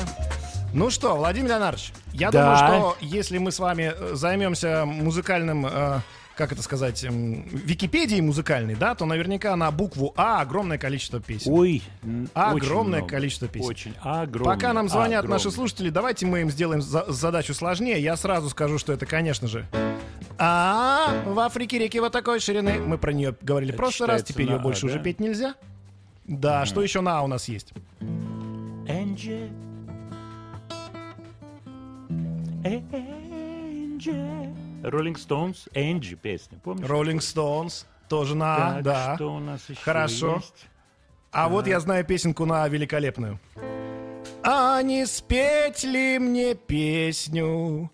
Ну 0.73 0.89
что, 0.89 1.15
Владимир 1.15 1.49
Леонардович, 1.49 1.93
я 2.13 2.29
Да. 2.31 2.41
думаю, 2.41 2.57
что 2.57 2.97
если 3.01 3.37
мы 3.37 3.51
с 3.51 3.59
вами 3.59 3.93
э, 3.95 4.15
займемся 4.15 4.83
музыкальным, 4.85 5.65
э, 5.65 5.99
как 6.37 6.51
это 6.51 6.61
сказать, 6.61 7.03
м, 7.03 7.43
Википедией 7.49 8.21
музыкальной, 8.21 8.75
да, 8.75 8.95
то 8.95 9.05
наверняка 9.05 9.55
на 9.55 9.69
букву 9.71 10.13
А 10.15 10.39
огромное 10.41 10.77
количество 10.77 11.19
песен. 11.19 11.51
Ой, 11.51 11.81
очень 12.03 12.27
Огромное 12.33 12.99
много. 12.99 13.11
количество 13.15 13.47
песен. 13.47 13.67
Очень 13.67 13.93
огромное. 14.01 14.55
Пока 14.55 14.73
нам 14.73 14.87
звонят 14.87 15.19
огромное. 15.23 15.35
наши 15.43 15.51
слушатели, 15.51 15.89
давайте 15.89 16.25
мы 16.25 16.41
им 16.41 16.49
сделаем 16.51 16.81
за- 16.81 17.11
задачу 17.11 17.53
сложнее. 17.53 18.01
Я 18.01 18.15
сразу 18.15 18.49
скажу, 18.49 18.77
что 18.77 18.93
это, 18.93 19.05
конечно 19.05 19.47
же, 19.47 19.65
а 20.37 21.23
в 21.25 21.39
Африке 21.39 21.79
реки 21.79 21.99
вот 21.99 22.11
такой 22.13 22.39
ширины. 22.39 22.79
Мы 22.79 22.97
про 22.97 23.11
нее 23.11 23.35
говорили 23.41 23.71
в 23.71 23.75
прошлый 23.75 24.07
раз, 24.09 24.23
теперь 24.23 24.45
ее 24.47 24.57
А, 24.57 24.59
больше 24.59 24.81
да? 24.81 24.87
уже 24.93 24.99
петь 24.99 25.19
нельзя. 25.19 25.55
Да, 26.25 26.65
что 26.65 26.81
еще 26.83 27.01
на 27.01 27.17
А 27.19 27.21
у 27.23 27.27
нас 27.27 27.47
есть? 27.47 27.73
Энджи. 28.87 29.49
Энджи. 32.63 34.53
Роллинг 34.83 35.17
Стоунс, 35.17 35.67
Энджи 35.73 36.15
песня, 36.15 36.59
помнишь? 36.63 36.87
Rolling 36.87 37.17
Stones, 37.19 37.85
тоже 38.07 38.35
на 38.35 38.55
А, 38.55 38.73
Так, 38.75 38.83
да. 38.83 39.15
что 39.15 39.35
у 39.35 39.39
нас 39.39 39.67
еще 39.69 39.81
Хорошо. 39.81 40.35
есть? 40.35 40.67
А 41.31 41.49
вот 41.49 41.67
я 41.67 41.79
знаю 41.79 42.05
песенку 42.05 42.45
на 42.45 42.63
А 42.63 42.69
великолепную. 42.69 43.39
А 44.43 44.81
не 44.81 45.05
спеть 45.05 45.83
ли 45.83 46.19
мне 46.19 46.55
песню 46.55 47.91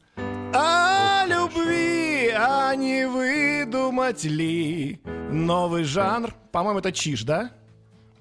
о 0.53 1.25
любви, 1.25 2.29
а 2.37 2.75
не 2.75 3.07
выдумать 3.07 4.23
ли 4.23 4.99
новый 5.31 5.83
жанр? 5.83 6.33
По-моему, 6.51 6.79
это 6.79 6.91
чиш, 6.91 7.23
да? 7.23 7.51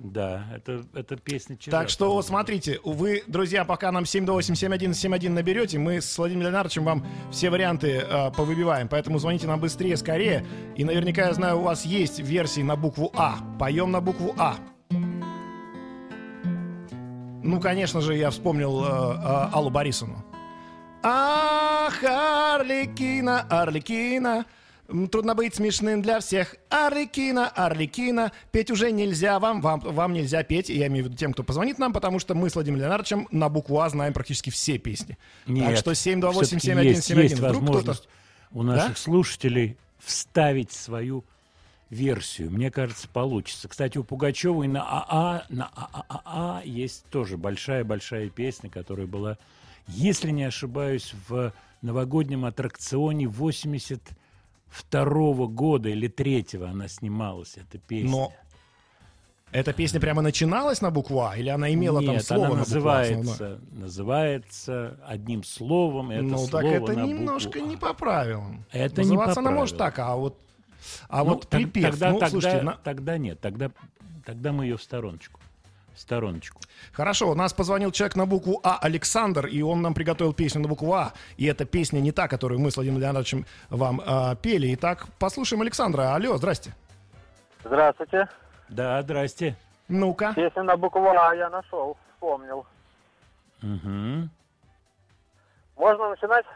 Да, 0.02 0.46
это, 0.52 0.84
это 0.94 1.16
песня 1.16 1.56
Чижа, 1.56 1.70
Так 1.70 1.88
что, 1.88 2.20
смотрите, 2.22 2.80
вы, 2.82 3.22
друзья, 3.28 3.64
пока 3.64 3.92
нам 3.92 4.02
728-7171 4.02 5.28
наберете, 5.28 5.78
мы 5.78 6.00
с 6.00 6.18
Владимиром 6.18 6.46
Леонардовичем 6.50 6.84
вам 6.84 7.06
все 7.30 7.50
варианты 7.50 8.04
э, 8.04 8.32
повыбиваем. 8.32 8.88
Поэтому 8.88 9.20
звоните 9.20 9.46
нам 9.46 9.60
быстрее, 9.60 9.96
скорее. 9.96 10.44
И 10.74 10.82
наверняка, 10.82 11.26
я 11.26 11.34
знаю, 11.34 11.60
у 11.60 11.62
вас 11.62 11.84
есть 11.84 12.18
версии 12.18 12.62
на 12.62 12.74
букву 12.74 13.12
А. 13.14 13.36
Поем 13.60 13.92
на 13.92 14.00
букву 14.00 14.34
А. 14.38 14.56
Ну, 17.44 17.60
конечно 17.60 18.00
же, 18.00 18.16
я 18.16 18.30
вспомнил 18.30 18.84
э, 18.84 18.88
э, 18.88 19.48
Аллу 19.52 19.70
Борисовну. 19.70 20.24
Ах, 21.04 22.02
Арлекина, 22.02 23.42
Арлекина, 23.48 24.38
М, 24.38 24.46
Трудно 24.86 25.34
быть 25.34 25.54
смешным 25.54 26.02
для 26.02 26.20
всех. 26.20 26.56
Арлекина, 26.68 27.48
Арлекина. 27.48 28.32
Петь 28.50 28.70
уже 28.70 28.90
нельзя 28.90 29.38
вам, 29.38 29.60
вам, 29.60 29.80
вам 29.80 30.12
нельзя 30.12 30.42
петь. 30.42 30.68
Я 30.68 30.88
имею 30.88 31.04
в 31.04 31.08
виду 31.08 31.16
тем, 31.16 31.32
кто 31.32 31.42
позвонит 31.42 31.78
нам, 31.78 31.92
потому 31.92 32.18
что 32.18 32.34
мы 32.34 32.50
с 32.50 32.54
Владимиром 32.54 32.80
Леонардовичем 32.82 33.28
на 33.30 33.48
букву 33.48 33.80
А 33.80 33.88
знаем 33.88 34.12
практически 34.12 34.50
все 34.50 34.78
песни. 34.78 35.16
так 35.46 35.54
Нет, 35.54 35.78
что 35.78 35.94
всё-таки 35.94 36.20
728-7171. 36.20 36.84
есть, 36.84 37.10
есть 37.10 37.40
возможность 37.40 38.08
у 38.50 38.62
наших 38.62 38.98
слушателей 38.98 39.76
вставить 39.98 40.72
свою 40.72 41.24
версию. 41.88 42.50
Мне 42.50 42.70
кажется, 42.70 43.08
получится. 43.08 43.68
Кстати, 43.68 43.98
у 43.98 44.04
Пугачевой 44.04 44.66
на 44.66 44.82
АА, 44.82 45.44
на 45.48 45.70
ААА 45.74 46.62
есть 46.64 47.04
тоже 47.10 47.36
большая-большая 47.36 48.30
песня, 48.30 48.70
которая 48.70 49.06
была, 49.06 49.38
если 49.86 50.30
не 50.30 50.44
ошибаюсь, 50.44 51.14
в 51.28 51.52
новогоднем 51.82 52.44
аттракционе 52.44 53.28
82 54.72 55.46
года 55.48 55.88
или 55.88 56.08
третьего 56.08 56.70
она 56.70 56.88
снималась, 56.88 57.56
эта 57.56 57.78
песня. 57.78 58.10
Но 58.10 58.32
эта 59.52 59.74
песня 59.74 60.00
прямо 60.00 60.22
начиналась 60.22 60.80
на 60.80 60.90
букву 60.90 61.20
А? 61.20 61.36
Или 61.36 61.50
она 61.50 61.72
имела 61.72 62.02
там 62.02 62.14
Нет, 62.14 62.24
слово 62.24 62.46
она 62.46 62.54
на 62.56 62.60
букву 62.62 62.88
А 62.88 62.98
называется, 63.04 63.60
называется 63.70 65.00
одним 65.06 65.44
словом. 65.44 66.10
Это 66.10 66.22
ну, 66.22 66.38
слово 66.38 66.50
так 66.50 66.64
это 66.64 66.92
на 66.94 67.06
немножко 67.06 67.58
букву 67.58 67.68
не 67.68 67.74
А. 67.76 67.78
по 67.78 67.94
правилам. 67.94 68.64
Это 68.72 69.02
не 69.02 69.08
Называться 69.08 69.34
по 69.34 69.40
она 69.40 69.50
может 69.50 69.76
так, 69.76 69.98
а 69.98 70.16
вот 70.16 70.38
А 71.08 71.18
Ну, 71.22 71.34
вот 71.34 71.48
припев, 71.48 71.90
тогда, 71.90 72.10
ну, 72.10 72.18
тогда, 72.18 72.30
слушайте, 72.30 72.62
на- 72.62 72.76
тогда 72.82 73.18
нет, 73.18 73.40
тогда, 73.40 73.70
тогда 74.24 74.52
мы 74.52 74.64
ее 74.64 74.76
в 74.78 74.82
стороночку. 74.82 75.38
Стороночку. 75.94 76.60
Хорошо, 76.92 77.30
у 77.30 77.34
нас 77.34 77.52
позвонил 77.52 77.90
человек 77.92 78.16
на 78.16 78.26
букву 78.26 78.60
А, 78.64 78.78
Александр, 78.80 79.46
и 79.46 79.62
он 79.62 79.82
нам 79.82 79.94
приготовил 79.94 80.32
песню 80.32 80.62
на 80.62 80.68
букву 80.68 80.92
А. 80.92 81.12
И 81.36 81.46
эта 81.46 81.64
песня 81.64 82.00
не 82.00 82.12
та, 82.12 82.28
которую 82.28 82.60
мы 82.60 82.70
с 82.70 82.76
Владимиром 82.76 83.02
Леонидовичем 83.02 83.46
вам 83.70 84.00
а, 84.04 84.34
пели. 84.36 84.74
Итак, 84.74 85.06
послушаем 85.18 85.62
Александра. 85.62 86.14
Алло, 86.14 86.36
здрасте. 86.36 86.74
Здравствуйте. 87.64 88.28
Да, 88.68 89.02
здрасте. 89.02 89.56
Ну-ка. 89.88 90.32
Песню 90.34 90.62
на 90.64 90.76
букву 90.76 91.06
А 91.08 91.34
я 91.34 91.50
нашел, 91.50 91.96
вспомнил. 92.14 92.66
Мгм. 93.60 94.30
Можно 95.76 96.10
начинать? 96.10 96.46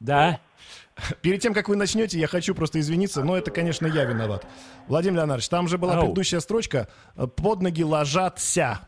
Да. 0.00 0.38
Перед 1.22 1.40
тем, 1.40 1.54
как 1.54 1.68
вы 1.68 1.76
начнете, 1.76 2.18
я 2.18 2.26
хочу 2.26 2.54
просто 2.54 2.80
извиниться, 2.80 3.22
но 3.24 3.36
это, 3.36 3.50
конечно, 3.50 3.86
я 3.86 4.04
виноват. 4.04 4.46
Владимир 4.88 5.18
Леонидович, 5.18 5.48
там 5.48 5.68
же 5.68 5.78
была 5.78 5.94
Ау. 5.94 6.00
предыдущая 6.02 6.40
строчка 6.40 6.88
э, 7.16 7.26
«Под 7.26 7.62
ноги 7.62 7.82
ложатся». 7.82 8.80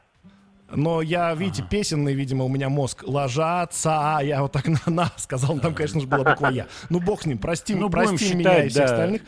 Но 0.75 1.02
я, 1.02 1.35
видите, 1.35 1.62
песенный, 1.69 2.14
видимо, 2.14 2.45
у 2.45 2.49
меня 2.49 2.71
мозг. 2.71 3.05
Ложатся, 3.07 4.17
а 4.17 4.23
я 4.23 4.41
вот 4.43 4.52
так 4.52 4.67
на, 4.69 4.81
на 4.87 5.12
сказал, 5.17 5.59
там, 5.59 5.75
конечно 5.75 6.00
же, 6.00 6.07
была 6.07 6.25
буква 6.25 6.49
«Я». 6.49 6.67
Ну, 6.88 6.99
бог 7.00 7.23
с 7.23 7.26
ним, 7.26 7.38
прости, 7.38 7.75
Ну, 7.75 7.91
прости 7.91 8.17
будем 8.26 8.38
меня 8.38 8.50
считать, 8.50 8.67
и 8.67 8.69
всех 8.71 8.87
да. 8.87 8.93
остальных. 8.93 9.23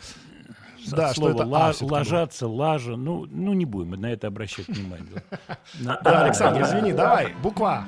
Да, 0.87 1.07
что 1.13 1.21
Слово 1.21 1.33
это 1.33 1.45
ла- 1.45 1.67
«А» 1.67 1.71
всё-таки 1.71 1.85
было. 1.89 1.97
ложаться, 1.97 2.47
лажа. 2.47 2.95
Ну, 2.95 3.25
ну, 3.29 3.53
не 3.53 3.65
будем 3.65 3.91
на 3.91 4.07
это 4.11 4.27
обращать 4.27 4.67
внимание. 4.67 5.23
Да, 5.81 6.23
Александр, 6.25 6.61
извини, 6.61 6.93
давай, 6.93 7.33
буква 7.41 7.85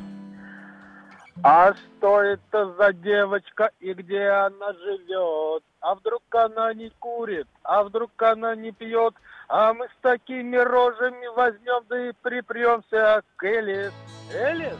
А 1.43 1.73
что 1.73 2.21
это 2.21 2.73
за 2.77 2.93
девочка 2.93 3.69
и 3.79 3.93
где 3.93 4.27
она 4.27 4.73
живет? 4.73 5.63
А 5.81 5.95
вдруг 5.95 6.21
она 6.31 6.73
не 6.73 6.89
курит? 6.99 7.47
А 7.63 7.83
вдруг 7.83 8.11
она 8.21 8.55
не 8.55 8.71
пьет? 8.71 9.13
А 9.47 9.73
мы 9.73 9.85
с 9.85 10.01
такими 10.01 10.57
рожами 10.57 11.27
возьмем, 11.35 11.83
да 11.89 12.09
и 12.09 12.11
припремся 12.21 13.21
к 13.37 13.43
Элис. 13.43 13.93
Элис? 14.33 14.75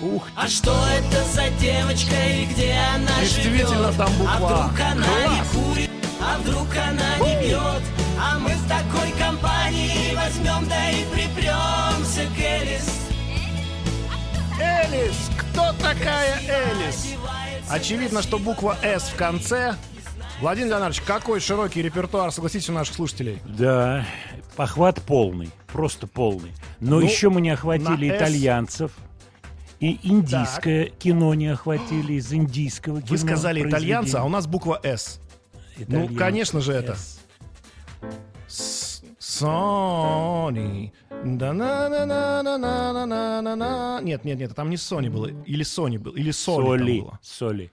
Ух 0.00 0.22
А 0.36 0.46
что 0.46 0.70
это 0.70 1.22
за 1.24 1.48
девочка 1.60 2.14
и 2.14 2.46
где 2.46 2.74
она 2.94 3.20
Действительно, 3.20 3.92
живет? 3.92 3.96
там 3.98 4.12
буква 4.18 4.32
А 4.32 4.38
вдруг 4.38 4.80
она 4.80 5.04
Класс. 5.04 5.32
не 5.34 5.60
курит, 5.60 5.90
а 6.22 6.38
вдруг 6.38 6.68
она 6.76 7.18
не 7.26 7.42
пьет? 7.42 7.82
А 8.22 8.38
мы 8.38 8.50
с 8.50 8.64
такой 8.66 9.12
компанией 9.18 10.14
возьмем, 10.14 10.68
да 10.68 10.90
и 10.90 11.04
припремся 11.12 12.22
к 12.34 12.38
Элис. 12.38 13.08
Элис! 14.58 15.30
Кто 15.60 15.72
такая 15.74 16.40
Элис? 16.48 17.14
Очевидно, 17.68 18.22
что 18.22 18.38
буква 18.38 18.78
«С» 18.82 19.10
в 19.10 19.16
конце. 19.16 19.74
Владимир 20.40 20.70
Леонидович, 20.70 21.02
какой 21.02 21.38
широкий 21.40 21.82
репертуар, 21.82 22.32
согласитесь, 22.32 22.70
у 22.70 22.72
наших 22.72 22.94
слушателей. 22.94 23.40
Да, 23.44 24.06
похват 24.56 25.02
полный, 25.02 25.50
просто 25.66 26.06
полный. 26.06 26.52
Но 26.80 26.98
Ну, 26.98 27.00
еще 27.06 27.28
мы 27.28 27.42
не 27.42 27.50
охватили 27.50 28.08
итальянцев. 28.08 28.90
И 29.80 30.00
индийское 30.02 30.86
кино 30.86 31.34
не 31.34 31.48
охватили 31.48 32.14
из 32.14 32.32
индийского 32.32 33.02
кино. 33.02 33.10
Вы 33.10 33.18
сказали 33.18 33.68
итальянца, 33.68 34.22
а 34.22 34.24
у 34.24 34.28
нас 34.30 34.46
буква 34.46 34.80
«С». 34.82 35.20
Ну, 35.76 35.84
Итальянцы. 35.84 36.14
конечно 36.16 36.60
же, 36.62 36.72
это. 36.72 36.96
С. 38.48 38.79
Сони. 39.30 40.92
да 41.24 41.52
на 41.52 41.88
на 41.88 42.04
на 42.04 42.42
на 42.42 42.58
на 42.58 42.92
на 42.92 43.06
на 43.06 43.42
на 43.42 43.56
на 43.56 44.00
Нет, 44.02 44.24
нет, 44.24 44.38
нет, 44.38 44.54
там 44.54 44.70
не 44.70 44.76
Сони 44.76 45.08
было. 45.08 45.26
Или 45.46 45.62
Сони 45.62 45.98
был, 45.98 46.12
или 46.12 46.32
Соли, 46.32 46.66
Соли. 46.66 46.98
там 46.98 47.04
было. 47.06 47.18
Соли. 47.22 47.72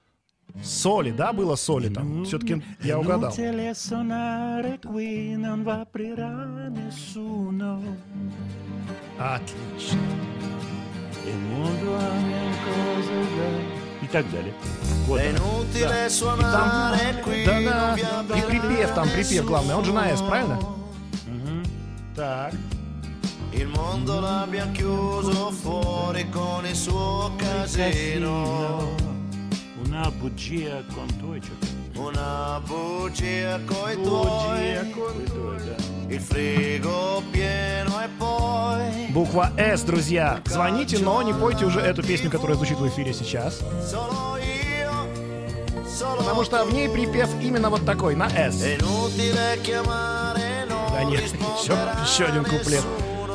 Соли, 0.64 1.12
да, 1.12 1.34
было 1.34 1.56
Соли 1.56 1.90
там. 1.90 2.26
Все-таки 2.26 2.62
я 2.84 3.00
угадал. 3.00 3.34
Aprirà 5.88 6.70
nessuno. 6.70 7.82
Отлично. 9.20 10.00
И 14.02 14.08
так 14.08 14.30
далее. 14.32 14.54
Вот 15.08 15.20
оно. 15.20 15.64
И 15.76 15.80
там, 17.46 17.66
да, 17.66 17.96
да. 18.28 18.38
И 18.38 18.42
припев 18.42 18.94
там, 18.94 19.10
припев 19.10 19.46
главный. 19.46 19.76
Он 19.76 19.84
же 19.84 19.94
на 19.94 20.16
«С», 20.16 20.22
правильно? 20.22 20.77
Так. 22.18 22.52
Il 23.52 23.68
mondo 23.68 24.20
l'abbiamo 24.20 24.72
chiuso 24.72 25.52
fuori 25.52 26.28
con 26.32 26.66
il 26.66 26.76
suo 26.76 27.32
casino. 27.38 28.96
Una 29.86 30.12
bugia 30.18 30.82
con 30.96 31.06
tuoi 31.20 31.40
Una 31.94 32.60
bugia 32.66 33.60
coi 33.68 34.02
tuoi. 34.02 34.96
Il 36.08 36.20
frigo 36.20 37.22
pieno 37.30 38.02
e 38.02 38.10
poi 38.18 39.12
Буква 39.12 39.52
«С», 39.56 39.84
друзья. 39.84 40.42
Звоните, 40.48 40.98
но 40.98 41.22
не 41.22 41.34
пойте 41.34 41.66
уже 41.66 41.80
эту 41.82 42.02
песню, 42.02 42.32
которая 42.32 42.56
звучит 42.56 42.80
в 42.80 42.88
эфире 42.88 43.14
сейчас. 43.14 43.62
Потому 46.18 46.44
что 46.44 46.66
в 46.66 46.74
ней 46.74 46.90
припев 46.90 47.30
именно 47.40 47.70
вот 47.70 47.86
такой, 47.86 48.16
на 48.16 48.28
«С» 48.28 48.64
конечно. 50.98 51.38
Еще, 51.38 51.74
еще 52.04 52.26
один 52.26 52.44
куплет. 52.44 52.84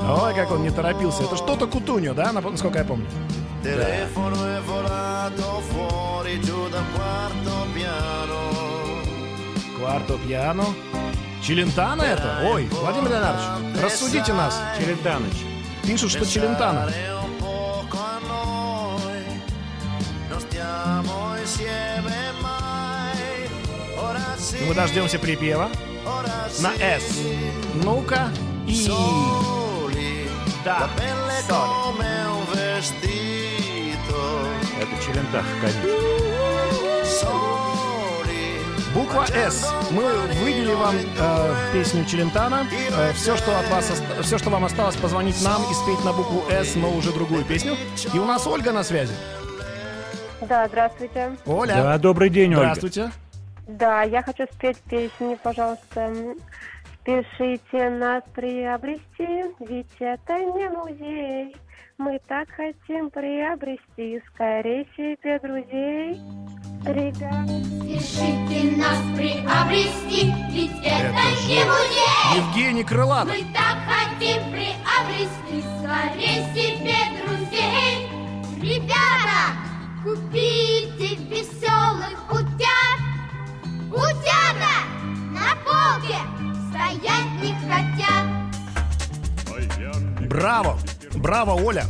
Ой, 0.03 0.35
как 0.35 0.51
он 0.51 0.63
не 0.63 0.71
торопился. 0.71 1.23
Это 1.23 1.37
что-то 1.37 1.67
Кутуньо, 1.67 2.15
да, 2.15 2.33
насколько 2.33 2.79
я 2.79 2.85
помню? 2.85 3.07
Telefono 3.63 4.45
è 4.45 4.61
volato 4.67 5.63
fuori 5.71 6.41
giù 6.41 6.69
da 6.69 6.83
quarto 6.93 7.69
piano. 7.73 8.51
Quarto 9.79 10.19
piano? 10.27 10.75
Челентано 11.41 12.03
это? 12.03 12.41
Ой, 12.45 12.67
Владимир 12.67 13.11
Леонардович, 13.11 13.81
рассудите 13.81 14.33
нас. 14.33 14.61
Челентаныч. 14.77 15.35
Пишут, 15.85 16.11
что 16.11 16.27
Челентано. 16.27 16.91
Ну, 24.61 24.67
мы 24.67 24.75
дождемся 24.75 25.19
припева 25.21 25.71
на 26.61 26.73
«С». 26.79 27.19
Ну-ка. 27.75 28.29
И... 28.67 28.87
Да. 30.65 30.89
Соли. 31.49 31.93
Это 34.81 35.05
Челентах, 35.05 35.45
конечно. 35.61 35.83
Буква 38.95 39.27
«С». 39.27 39.73
Мы 39.91 40.03
выбили 40.45 40.75
вам 40.75 40.95
э, 40.97 41.55
песню 41.73 42.05
Челентана. 42.05 42.67
все, 43.15 43.37
что 43.37 43.59
от 43.59 43.69
вас, 43.71 43.91
оста- 43.91 44.23
все, 44.23 44.39
что 44.39 44.51
вам 44.51 44.65
осталось, 44.67 44.97
позвонить 44.97 45.43
нам 45.43 45.63
и 45.71 45.75
спеть 45.75 46.05
на 46.05 46.13
букву 46.13 46.45
«С», 46.51 46.75
но 46.77 46.91
уже 46.91 47.11
другую 47.13 47.45
песню. 47.45 47.77
И 48.13 48.19
у 48.19 48.25
нас 48.25 48.47
Ольга 48.47 48.73
на 48.73 48.85
связи. 48.85 49.15
Да, 50.43 50.69
здравствуйте. 50.69 51.37
Оля. 51.47 51.75
Да, 51.75 51.99
добрый 51.99 52.29
день, 52.29 52.51
Ольга. 52.55 52.75
Здравствуйте. 52.75 53.13
Да, 53.67 54.03
я 54.03 54.23
хочу 54.23 54.45
спеть 54.53 54.81
песню, 54.89 55.39
пожалуйста. 55.43 56.13
Спешите 57.01 57.91
нас 57.91 58.23
приобрести, 58.35 59.55
ведь 59.61 59.97
это 59.99 60.39
не 60.39 60.69
музей. 60.69 61.57
Мы 61.99 62.21
так 62.27 62.49
хотим 62.51 63.11
приобрести 63.11 64.23
скорее 64.29 64.87
себе 64.97 65.39
друзей. 65.39 66.21
Ребят, 66.85 67.49
Спешите 67.49 68.77
нас 68.77 68.99
приобрести, 69.17 70.33
ведь 70.51 70.79
это, 70.85 70.97
Это 70.97 71.47
не 71.47 71.65
музей. 71.65 72.37
Евгений 72.37 72.85
Крылатов. 72.85 73.35
Мы 73.35 73.45
так 73.53 73.79
хотим 73.87 74.43
приобрести 74.51 75.63
скорее 75.79 76.43
себе 76.55 76.97
друзей. 77.23 78.09
Ребята, 78.61 79.55
купите 80.03 81.15
веселых 81.29 82.33
утят. 82.33 82.72
Утята 83.93 84.75
на 85.31 85.55
полке 85.65 86.17
стоять 86.71 87.27
не 87.43 87.53
хотят. 87.69 88.25
Браво! 90.29 90.79
Браво, 91.15 91.53
Оля! 91.63 91.85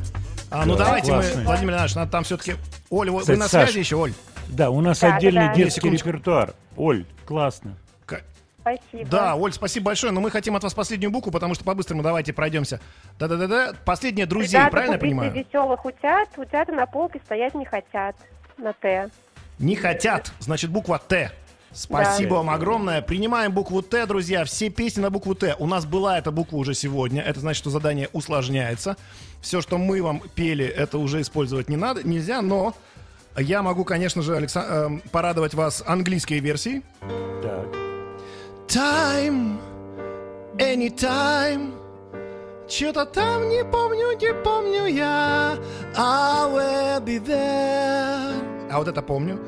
А, 0.51 0.67
ну 0.67 0.77
Да, 0.77 0.85
давайте 0.87 1.13
классно. 1.13 1.39
мы, 1.41 1.45
Владимир 1.47 1.71
Леонидович, 1.71 1.95
надо 1.95 2.11
там 2.11 2.25
все-таки... 2.25 2.57
Оля, 2.91 3.11
вы- 3.13 3.19
вы 3.19 3.23
Кстати, 3.23 3.39
на 3.39 3.49
Саш, 3.49 3.65
связи 3.71 3.79
еще, 3.79 3.97
Оль? 3.97 4.13
Да, 4.49 4.69
у 4.71 4.81
нас 4.81 5.01
Да, 5.01 5.15
отдельный 5.17 5.47
да, 5.49 5.55
детский 5.55 5.77
Секундочку. 5.81 6.09
репертуар. 6.09 6.55
Оль, 6.77 7.07
классно. 7.25 7.77
К- 8.05 8.21
спасибо. 8.61 9.09
Да, 9.09 9.35
Оль, 9.37 9.53
спасибо 9.53 9.87
большое, 9.87 10.13
но 10.13 10.21
мы 10.21 10.31
хотим 10.31 10.57
от 10.57 10.63
вас 10.65 10.75
последнюю 10.75 11.11
букву, 11.11 11.31
потому 11.33 11.55
что 11.55 11.65
по-быстрому 11.65 12.03
давайте 12.03 12.33
пройдемся. 12.35 12.81
Да-да-да-да. 13.19 13.73
Последнее 13.87 14.27
друзей, 14.27 14.59
Ребята, 14.59 14.71
правильно 14.73 14.95
я 14.95 14.99
понимаю? 14.99 15.33
веселых 15.33 15.85
утят. 15.87 16.29
Утята 16.37 16.73
на 16.73 16.85
полке 16.87 17.21
стоять 17.25 17.55
не 17.55 17.65
хотят. 17.65 18.17
На 18.59 18.73
Т. 18.75 19.09
Не 19.59 19.77
хотят, 19.77 20.33
значит, 20.41 20.71
буква 20.71 20.99
Т. 20.99 21.31
Спасибо 21.75 22.31
Да. 22.31 22.37
вам 22.37 22.51
огромное. 22.51 23.01
Принимаем 23.03 23.53
букву 23.53 23.83
Т, 23.83 24.07
друзья. 24.07 24.45
Все 24.45 24.69
песни 24.69 25.01
на 25.01 25.11
букву 25.11 25.35
Т. 25.35 25.57
У 25.59 25.67
нас 25.67 25.87
была 25.87 26.19
эта 26.19 26.31
буква 26.31 26.57
уже 26.59 26.75
сегодня. 26.75 27.23
Это 27.23 27.41
значит, 27.41 27.59
что 27.59 27.71
задание 27.71 28.09
усложняется. 28.13 28.97
Все, 29.41 29.61
что 29.63 29.79
мы 29.79 30.03
вам 30.03 30.21
пели, 30.35 30.65
это 30.67 30.99
уже 30.99 31.21
использовать 31.21 31.69
не 31.69 31.77
надо, 31.77 32.07
нельзя, 32.07 32.43
но 32.43 32.75
я 33.39 33.63
могу, 33.63 33.85
конечно 33.85 34.23
же, 34.23 34.37
Алекса- 34.37 34.67
эм, 34.87 35.03
порадовать 35.11 35.55
вас 35.55 35.83
английской 35.87 36.39
версией. 36.41 36.83
Так. 37.43 37.67
Time, 38.69 39.59
anytime. 40.59 41.73
Что-то 42.69 43.05
там 43.07 43.49
не 43.49 43.65
помню, 43.65 44.13
не 44.19 44.33
помню 44.45 44.87
я. 44.87 45.59
I 45.97 46.47
will 46.49 47.05
be 47.05 47.19
there. 47.25 48.52
А 48.73 48.79
вот 48.79 48.89
это 48.89 49.03
помню. 49.03 49.39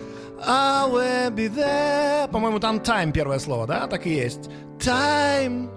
I 0.47 0.87
will 0.91 1.31
be 1.35 1.49
there. 1.49 2.29
По-моему, 2.31 2.59
там 2.61 2.77
time 2.79 3.13
первое 3.13 3.39
слово, 3.39 3.67
да? 3.67 3.87
Так 3.87 4.07
и 4.07 4.11
есть. 4.15 4.51
Time, 4.79 5.71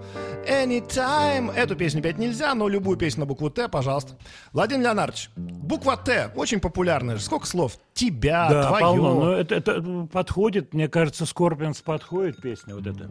anytime. 0.46 1.54
Эту 1.54 1.76
песню 1.76 2.02
петь 2.02 2.18
нельзя, 2.18 2.54
но 2.54 2.68
любую 2.68 2.96
песню 2.98 3.20
на 3.20 3.26
букву 3.26 3.48
Т, 3.50 3.68
пожалуйста. 3.68 4.18
Владимир 4.52 4.84
Леонардович, 4.84 5.30
буква 5.36 5.96
Т 5.96 6.30
очень 6.34 6.60
популярная. 6.60 7.16
же. 7.16 7.22
Сколько 7.22 7.46
слов? 7.46 7.78
Тебя, 7.94 8.48
Да, 8.50 8.68
твое. 8.68 8.82
полно. 8.84 9.14
Но 9.14 9.32
это, 9.32 9.54
это 9.54 10.06
подходит, 10.12 10.74
мне 10.74 10.88
кажется, 10.88 11.24
Скорпионс 11.24 11.80
подходит 11.80 12.40
песня 12.42 12.74
вот 12.74 12.86
эта. 12.86 13.08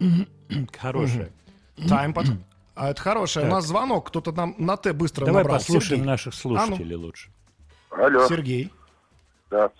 Хорошая. 0.78 1.30
Time 1.78 2.12
под... 2.12 2.26
А 2.74 2.90
это 2.90 3.00
хорошая. 3.02 3.44
У 3.44 3.46
Так. 3.48 3.54
нас 3.56 3.66
звонок. 3.66 4.08
Кто-то 4.08 4.32
нам 4.32 4.54
на 4.58 4.76
Т 4.76 4.92
быстро 4.92 5.26
Давай 5.26 5.42
набрал. 5.42 5.58
послушаем 5.58 6.00
Сергей. 6.00 6.06
наших 6.06 6.32
А 6.34 6.36
ну. 6.36 6.40
слушателей 6.56 6.96
лучше. 6.96 7.30
Алло. 7.90 8.26
Сергей. 8.26 8.70
Да. 9.50 9.70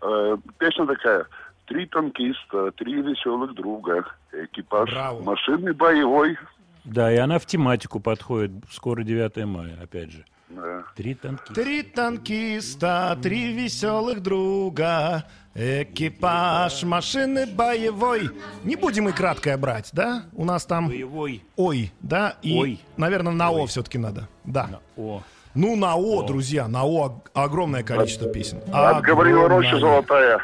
Э, 0.00 0.36
песня 0.58 0.86
такая. 0.86 1.26
Три 1.66 1.86
танкиста, 1.86 2.72
три 2.72 3.02
веселых 3.02 3.54
друга, 3.54 4.06
экипаж 4.32 4.90
Браво. 4.90 5.22
машины 5.22 5.74
боевой. 5.74 6.38
Да, 6.84 7.12
и 7.12 7.16
она 7.16 7.38
в 7.38 7.44
тематику 7.44 8.00
подходит. 8.00 8.52
Скоро 8.70 9.02
9 9.02 9.44
мая, 9.44 9.76
опять 9.82 10.10
же. 10.10 10.24
Да. 10.48 10.82
Три 10.96 11.14
танки. 11.14 11.52
Три 11.52 11.82
танкиста, 11.82 13.18
три 13.22 13.52
веселых 13.52 14.22
друга, 14.22 15.24
экипаж 15.54 16.82
машины 16.84 17.46
боевой. 17.46 18.30
Не 18.64 18.76
будем 18.76 19.08
и 19.10 19.12
краткое 19.12 19.58
брать, 19.58 19.90
да? 19.92 20.24
У 20.32 20.46
нас 20.46 20.64
там... 20.64 20.88
Боевой. 20.88 21.42
Ой, 21.56 21.92
да? 22.00 22.36
И, 22.40 22.58
Ой. 22.58 22.80
наверное, 22.96 23.32
на 23.34 23.50
О 23.50 23.66
все-таки 23.66 23.98
надо. 23.98 24.26
Да. 24.44 24.80
О. 24.96 25.22
Ну, 25.54 25.76
на 25.76 25.96
О, 25.96 26.22
друзья, 26.22 26.68
на 26.68 26.84
О 26.84 27.06
ог- 27.08 27.30
огромное 27.34 27.82
количество 27.82 28.28
песен. 28.28 28.60
Отговорила 28.72 29.48
роща 29.48 29.78
золотая. 29.78 30.40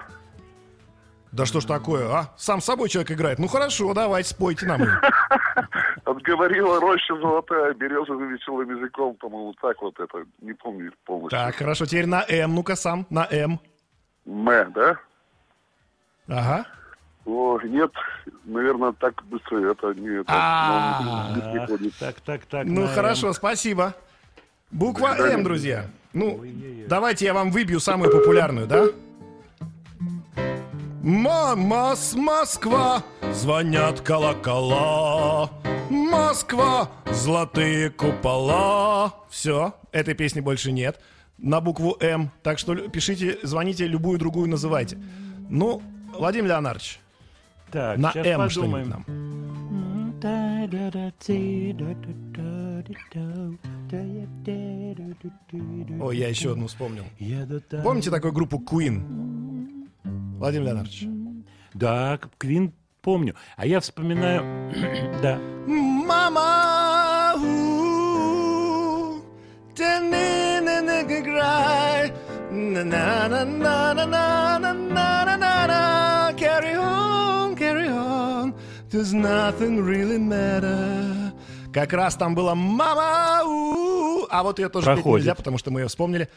Да 1.33 1.47
что 1.47 1.61
ж 1.61 1.65
такое, 1.65 2.09
а? 2.13 2.31
Сам 2.37 2.61
с 2.61 2.65
собой 2.65 2.89
человек 2.89 3.11
играет. 3.11 3.39
Ну 3.41 3.49
хорошо, 3.49 3.93
давайте, 3.93 4.29
спойте 4.31 4.67
нам. 4.67 4.83
Отговорила 6.05 6.81
роща 6.81 7.17
золотая, 7.17 7.75
березовым 7.75 8.33
веселым 8.33 8.77
языком, 8.77 9.17
по-моему, 9.17 9.53
так 9.61 9.81
вот 9.83 9.99
это, 9.99 10.25
не 10.41 10.53
помню 10.53 10.93
полностью. 11.05 11.31
Так, 11.39 11.57
хорошо, 11.57 11.87
теперь 11.87 12.07
на 12.07 12.25
М, 12.29 12.55
ну-ка 12.55 12.77
сам, 12.77 13.05
на 13.11 13.27
М. 13.31 13.59
М, 14.27 14.73
да? 14.73 14.97
Ага. 16.29 16.67
О, 17.27 17.59
нет, 17.65 17.91
наверное, 18.45 18.93
так 18.93 19.25
быстро 19.25 19.59
это 19.73 19.89
не, 19.95 20.23
приходит. 20.23 21.95
Так, 21.99 22.21
так, 22.21 22.45
так. 22.47 22.67
Ну 22.67 22.87
хорошо, 22.87 23.33
спасибо. 23.33 23.95
Буква 24.75 25.17
М, 25.17 25.45
друзья. 25.45 25.87
Ну, 26.13 26.41
давайте 26.89 27.25
я 27.27 27.33
вам 27.35 27.51
выбью 27.53 27.79
самую 27.79 28.11
популярную, 28.11 28.67
да? 28.67 28.87
Мама 31.03 31.95
с 31.97 32.15
Москва, 32.15 33.03
звонят 33.33 34.01
колокола. 34.01 35.49
Москва, 35.91 36.89
золотые 37.13 37.91
купола. 37.91 39.15
Все, 39.29 39.75
этой 39.93 40.15
песни 40.15 40.41
больше 40.41 40.73
нет. 40.73 40.99
На 41.39 41.61
букву 41.61 41.97
М. 42.01 42.31
Так 42.43 42.59
что 42.59 42.75
пишите, 42.75 43.39
звоните, 43.45 43.87
любую 43.87 44.19
другую 44.19 44.49
называйте. 44.49 44.99
Ну, 45.51 45.83
Владимир 46.19 46.49
Леонардович, 46.49 46.99
Так, 47.71 47.99
на 47.99 48.11
сейчас 48.13 48.27
М 48.27 48.51
что-нибудь 48.51 48.83
подумаем. 48.83 49.05
нам. 49.07 49.25
Ой, 56.01 56.19
я 56.19 56.29
еще 56.29 56.53
одну 56.53 56.67
вспомнил. 56.67 57.05
Помните 57.83 58.11
такую 58.11 58.33
группу 58.33 58.59
Queen? 58.59 59.89
Владимир 60.39 60.67
Леонардович. 60.67 61.09
Да, 61.75 62.19
Queen 62.39 62.73
помню. 63.03 63.35
А 63.57 63.67
я 63.67 63.81
вспоминаю... 63.81 64.73
да. 65.23 65.39
Мама. 65.67 66.75
Carry 76.37 76.75
on, 76.75 77.57
carry 77.57 77.89
on. 77.89 78.55
Does 78.91 79.15
nothing 79.15 79.83
really 79.83 80.19
matter? 80.19 81.24
Как 81.75 81.93
раз 81.93 82.15
там 82.15 82.37
было 82.37 82.55
мама, 82.55 83.43
у, 83.45 84.27
а 84.31 84.45
вот 84.45 84.61
ее 84.61 84.69
тоже 84.69 84.87
петь 84.87 84.95
Проходит. 84.95 85.25
нельзя, 85.25 85.35
потому 85.35 85.59
что 85.59 85.73
мы 85.73 85.81
ее 85.81 85.89
вспомнили. 85.89 86.29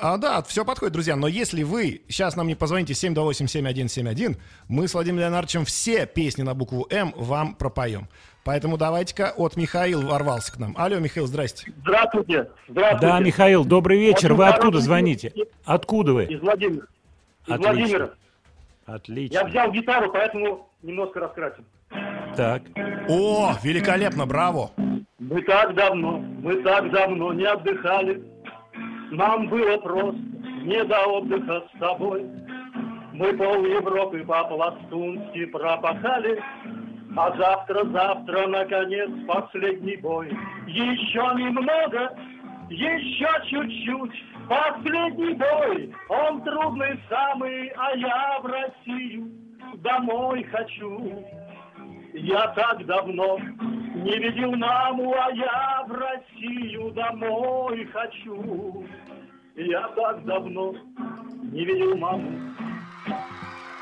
А, 0.00 0.16
да, 0.16 0.42
все 0.42 0.64
подходит, 0.64 0.92
друзья. 0.92 1.14
Но 1.14 1.28
если 1.28 1.62
вы 1.62 2.02
сейчас 2.08 2.34
нам 2.34 2.48
не 2.48 2.56
позвоните 2.56 2.92
728-7171, 2.92 4.36
мы 4.66 4.88
с 4.88 4.94
Владимиром 4.94 5.20
Леонардовичем 5.20 5.64
все 5.64 6.06
песни 6.06 6.42
на 6.42 6.54
букву 6.54 6.88
М 6.90 7.12
вам 7.16 7.54
пропоем. 7.54 8.08
Поэтому 8.42 8.76
давайте-ка 8.76 9.32
от 9.36 9.56
Михаил 9.56 10.02
ворвался 10.02 10.52
к 10.52 10.58
нам. 10.58 10.74
Алло, 10.76 10.98
Михаил, 10.98 11.28
здрасте. 11.28 11.72
Здравствуйте. 11.82 12.50
Здравствуйте. 12.66 13.06
Да, 13.06 13.20
Михаил, 13.20 13.64
добрый 13.64 14.00
вечер. 14.00 14.34
Вы 14.34 14.48
откуда 14.48 14.80
звоните? 14.80 15.32
Откуда 15.64 16.14
вы? 16.14 16.24
Из 16.24 16.40
Владимира. 16.40 16.86
Из 17.46 17.52
Отлично. 17.52 17.72
Владимира. 17.72 18.10
Отлично. 18.86 19.34
Я 19.34 19.44
взял 19.44 19.70
гитару, 19.70 20.10
поэтому 20.12 20.68
немножко 20.82 21.20
раскрасим. 21.20 21.64
Так. 22.36 22.62
О, 23.08 23.52
великолепно, 23.62 24.26
браво. 24.26 24.70
Мы 25.18 25.42
так 25.42 25.74
давно, 25.74 26.18
мы 26.18 26.62
так 26.62 26.90
давно 26.90 27.32
не 27.32 27.44
отдыхали. 27.44 28.22
Нам 29.12 29.48
было 29.48 29.76
просто 29.78 30.18
не 30.64 30.82
до 30.84 31.06
отдыха 31.06 31.62
с 31.68 31.78
тобой. 31.78 32.26
Мы 33.12 33.32
пол 33.34 33.64
Европы 33.64 34.24
по-пластунски 34.24 35.44
пропахали, 35.46 36.42
а 37.16 37.36
завтра, 37.36 37.84
завтра, 37.84 38.48
наконец, 38.48 39.10
последний 39.28 39.96
бой. 39.96 40.36
Еще 40.66 41.22
немного, 41.36 42.18
еще 42.68 43.28
чуть-чуть, 43.48 44.24
последний 44.48 45.34
бой. 45.34 45.94
Он 46.08 46.42
трудный 46.42 46.98
самый, 47.08 47.68
а 47.76 47.96
я 47.96 48.40
в 48.42 48.46
Россию 48.46 49.30
домой 49.76 50.42
хочу. 50.50 51.24
Я 52.16 52.46
так 52.54 52.86
давно 52.86 53.38
не 53.38 54.18
видел 54.18 54.52
маму, 54.52 55.12
а 55.14 55.32
я 55.32 55.84
в 55.88 55.90
Россию 55.90 56.92
домой 56.92 57.88
хочу. 57.92 58.86
Я 59.56 59.88
так 59.96 60.24
давно 60.24 60.74
не 61.42 61.64
видел 61.64 61.96
маму. 61.96 62.30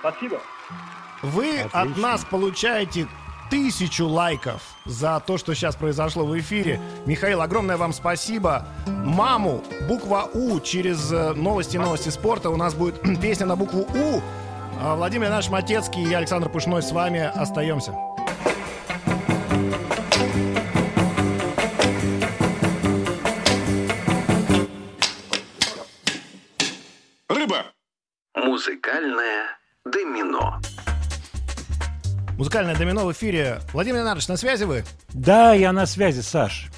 Спасибо. 0.01 0.41
Вы 1.23 1.61
от 1.75 1.99
нас 1.99 2.25
получаете 2.25 3.07
тысячу 3.51 4.07
лайков 4.07 4.63
за 4.87 5.23
то, 5.27 5.37
что 5.37 5.55
сейчас 5.55 5.77
произошло 5.77 6.25
в 6.25 6.39
эфире. 6.39 6.81
Михаил, 7.05 7.43
огромное 7.43 7.77
вам 7.77 7.93
спасибо. 7.93 8.67
Маму, 8.87 9.63
буква 9.87 10.31
У 10.33 10.59
через 10.61 11.13
э, 11.13 11.35
новости, 11.35 11.77
новости 11.77 12.09
спорта. 12.09 12.49
У 12.49 12.57
нас 12.57 12.75
будет 12.75 13.03
песня 13.21 13.45
на 13.45 13.57
букву 13.57 13.83
У. 13.83 14.23
А 14.81 14.97
Владимир 14.97 15.29
наш 15.29 15.51
Матецкий 15.51 16.03
и 16.03 16.09
я, 16.09 16.17
Александр 16.17 16.49
Пушной, 16.49 16.83
с 16.83 16.93
вами 16.93 17.21
остаемся. 17.21 17.93
Рыба. 27.33 27.65
Музыкальное 28.35 29.47
домино. 29.87 30.61
Музыкальное 32.37 32.77
домино 32.77 33.07
в 33.07 33.13
эфире. 33.13 33.61
Владимир 33.73 33.97
Леонардович, 33.97 34.29
на 34.29 34.37
связи 34.37 34.65
вы? 34.65 34.85
Да, 35.15 35.55
я 35.55 35.73
на 35.73 35.87
связи, 35.87 36.21
Саш. 36.21 36.69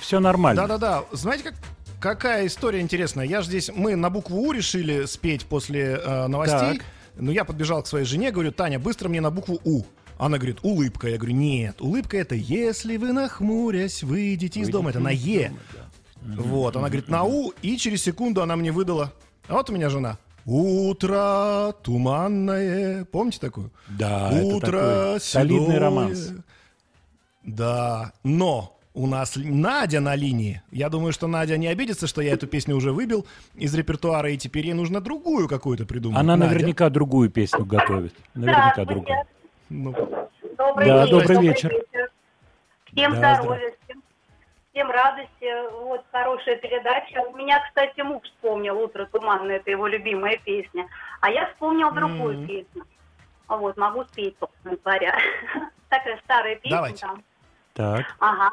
Все 0.00 0.20
нормально. 0.20 0.62
Да-да-да. 0.62 1.04
Знаете, 1.12 1.44
как, 1.44 1.54
какая 1.98 2.46
история 2.46 2.80
интересная? 2.80 3.24
Я 3.24 3.40
же 3.40 3.48
здесь, 3.48 3.70
мы 3.74 3.96
на 3.96 4.10
букву 4.10 4.36
У 4.42 4.52
решили 4.52 5.06
спеть 5.06 5.46
после 5.46 5.94
э, 5.94 6.26
новостей. 6.26 6.78
Так. 6.78 6.86
Но 7.16 7.32
я 7.32 7.46
подбежал 7.46 7.82
к 7.82 7.86
своей 7.86 8.04
жене, 8.04 8.32
говорю, 8.32 8.52
Таня, 8.52 8.78
быстро 8.78 9.08
мне 9.08 9.22
на 9.22 9.30
букву 9.30 9.60
У. 9.64 9.84
Она 10.18 10.36
говорит, 10.36 10.58
улыбка. 10.62 11.08
Я 11.08 11.16
говорю, 11.16 11.36
нет, 11.36 11.80
улыбка 11.80 12.18
это 12.18 12.34
если 12.34 12.98
вы 12.98 13.12
нахмурясь 13.12 14.02
выйдете 14.02 14.60
из 14.60 14.68
дома. 14.68 14.90
Это 14.90 15.00
на 15.00 15.10
Е. 15.10 15.54
Вот, 16.22 16.76
она 16.76 16.88
говорит, 16.88 17.08
на 17.08 17.24
У, 17.24 17.50
и 17.62 17.78
через 17.78 18.02
секунду 18.02 18.42
она 18.42 18.56
мне 18.56 18.70
выдала. 18.70 19.14
А 19.48 19.54
вот 19.54 19.70
у 19.70 19.72
меня 19.72 19.88
жена. 19.90 20.18
Утро 20.46 21.72
туманное. 21.82 23.04
Помните 23.06 23.38
такую? 23.40 23.70
Да, 23.88 24.30
это 24.32 24.44
Утро 24.46 24.80
такой 24.80 25.20
солидный 25.20 25.60
седое. 25.66 25.78
романс. 25.80 26.32
Да, 27.44 28.12
но 28.22 28.78
у 28.94 29.06
нас 29.06 29.32
Надя 29.36 30.00
на 30.00 30.14
линии. 30.14 30.62
Я 30.70 30.88
думаю, 30.88 31.12
что 31.12 31.26
Надя 31.26 31.56
не 31.56 31.66
обидится, 31.66 32.06
что 32.06 32.20
я 32.22 32.32
эту 32.32 32.46
песню 32.46 32.76
уже 32.76 32.92
выбил 32.92 33.26
из 33.54 33.74
репертуара, 33.74 34.30
и 34.30 34.36
теперь 34.38 34.66
ей 34.66 34.74
нужно 34.74 35.00
другую 35.00 35.48
какую-то 35.48 35.84
придумать. 35.86 36.18
Она 36.20 36.36
Надя. 36.36 36.52
наверняка 36.52 36.90
другую 36.90 37.30
песню 37.30 37.64
готовит. 37.64 38.14
Наверняка 38.34 38.84
другую. 38.84 39.16
Ну, 39.70 39.92
Добрый 40.56 40.86
Да, 40.86 41.04
вечер. 41.04 41.10
добрый 41.20 41.38
вечер. 41.48 41.72
Всем 42.92 43.12
Да, 43.20 43.34
здоровья, 43.40 43.72
всем, 44.74 44.90
радости. 44.90 45.70
Вот 45.84 46.04
хорошая 46.10 46.56
передача. 46.56 47.20
У 47.20 47.36
меня, 47.36 47.60
кстати, 47.68 48.00
муж 48.00 48.22
вспомнил 48.24 48.78
«Утро 48.80 49.06
туманное», 49.06 49.56
это 49.56 49.70
его 49.70 49.86
любимая 49.86 50.36
песня. 50.38 50.88
А 51.20 51.30
я 51.30 51.46
вспомнил 51.46 51.92
другую 51.92 52.40
М. 52.40 52.46
песню. 52.46 52.84
Вот, 53.46 53.76
могу 53.76 54.04
спеть, 54.04 54.36
собственно 54.40 54.76
говоря. 54.76 55.16
Такая 55.88 56.20
старая 56.24 56.56
песня 56.56 56.76
Давайте. 56.76 57.06
там. 57.06 57.22
Так. 57.74 58.04
Ага. 58.18 58.50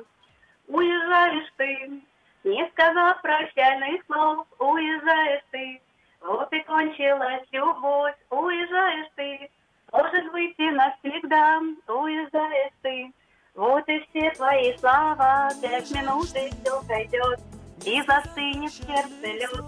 Уезжаешь 0.68 1.52
ты, 1.58 2.02
не 2.44 2.70
сказав 2.70 3.22
прощальных 3.22 4.06
слов, 4.06 4.46
уезжаешь 4.60 5.44
ты. 5.50 5.82
Вот 6.22 6.54
и 6.54 6.62
кончилась 6.64 7.48
любовь, 7.52 8.16
уезжаешь 8.30 9.10
ты. 9.16 9.50
Может 9.92 10.32
быть 10.32 10.54
и 10.60 10.70
навсегда, 10.70 11.62
уезжаешь 11.88 12.74
ты. 12.84 13.12
Вот 13.56 13.84
и 13.90 14.00
все 14.10 14.32
твои 14.32 14.78
слова, 14.78 15.50
пять 15.62 15.92
минут 15.92 16.30
и 16.36 16.50
все 16.64 16.82
пройдет, 16.88 17.40
и 17.84 18.02
застынет 18.04 18.72
сердце 18.72 19.12
лед. 19.24 19.66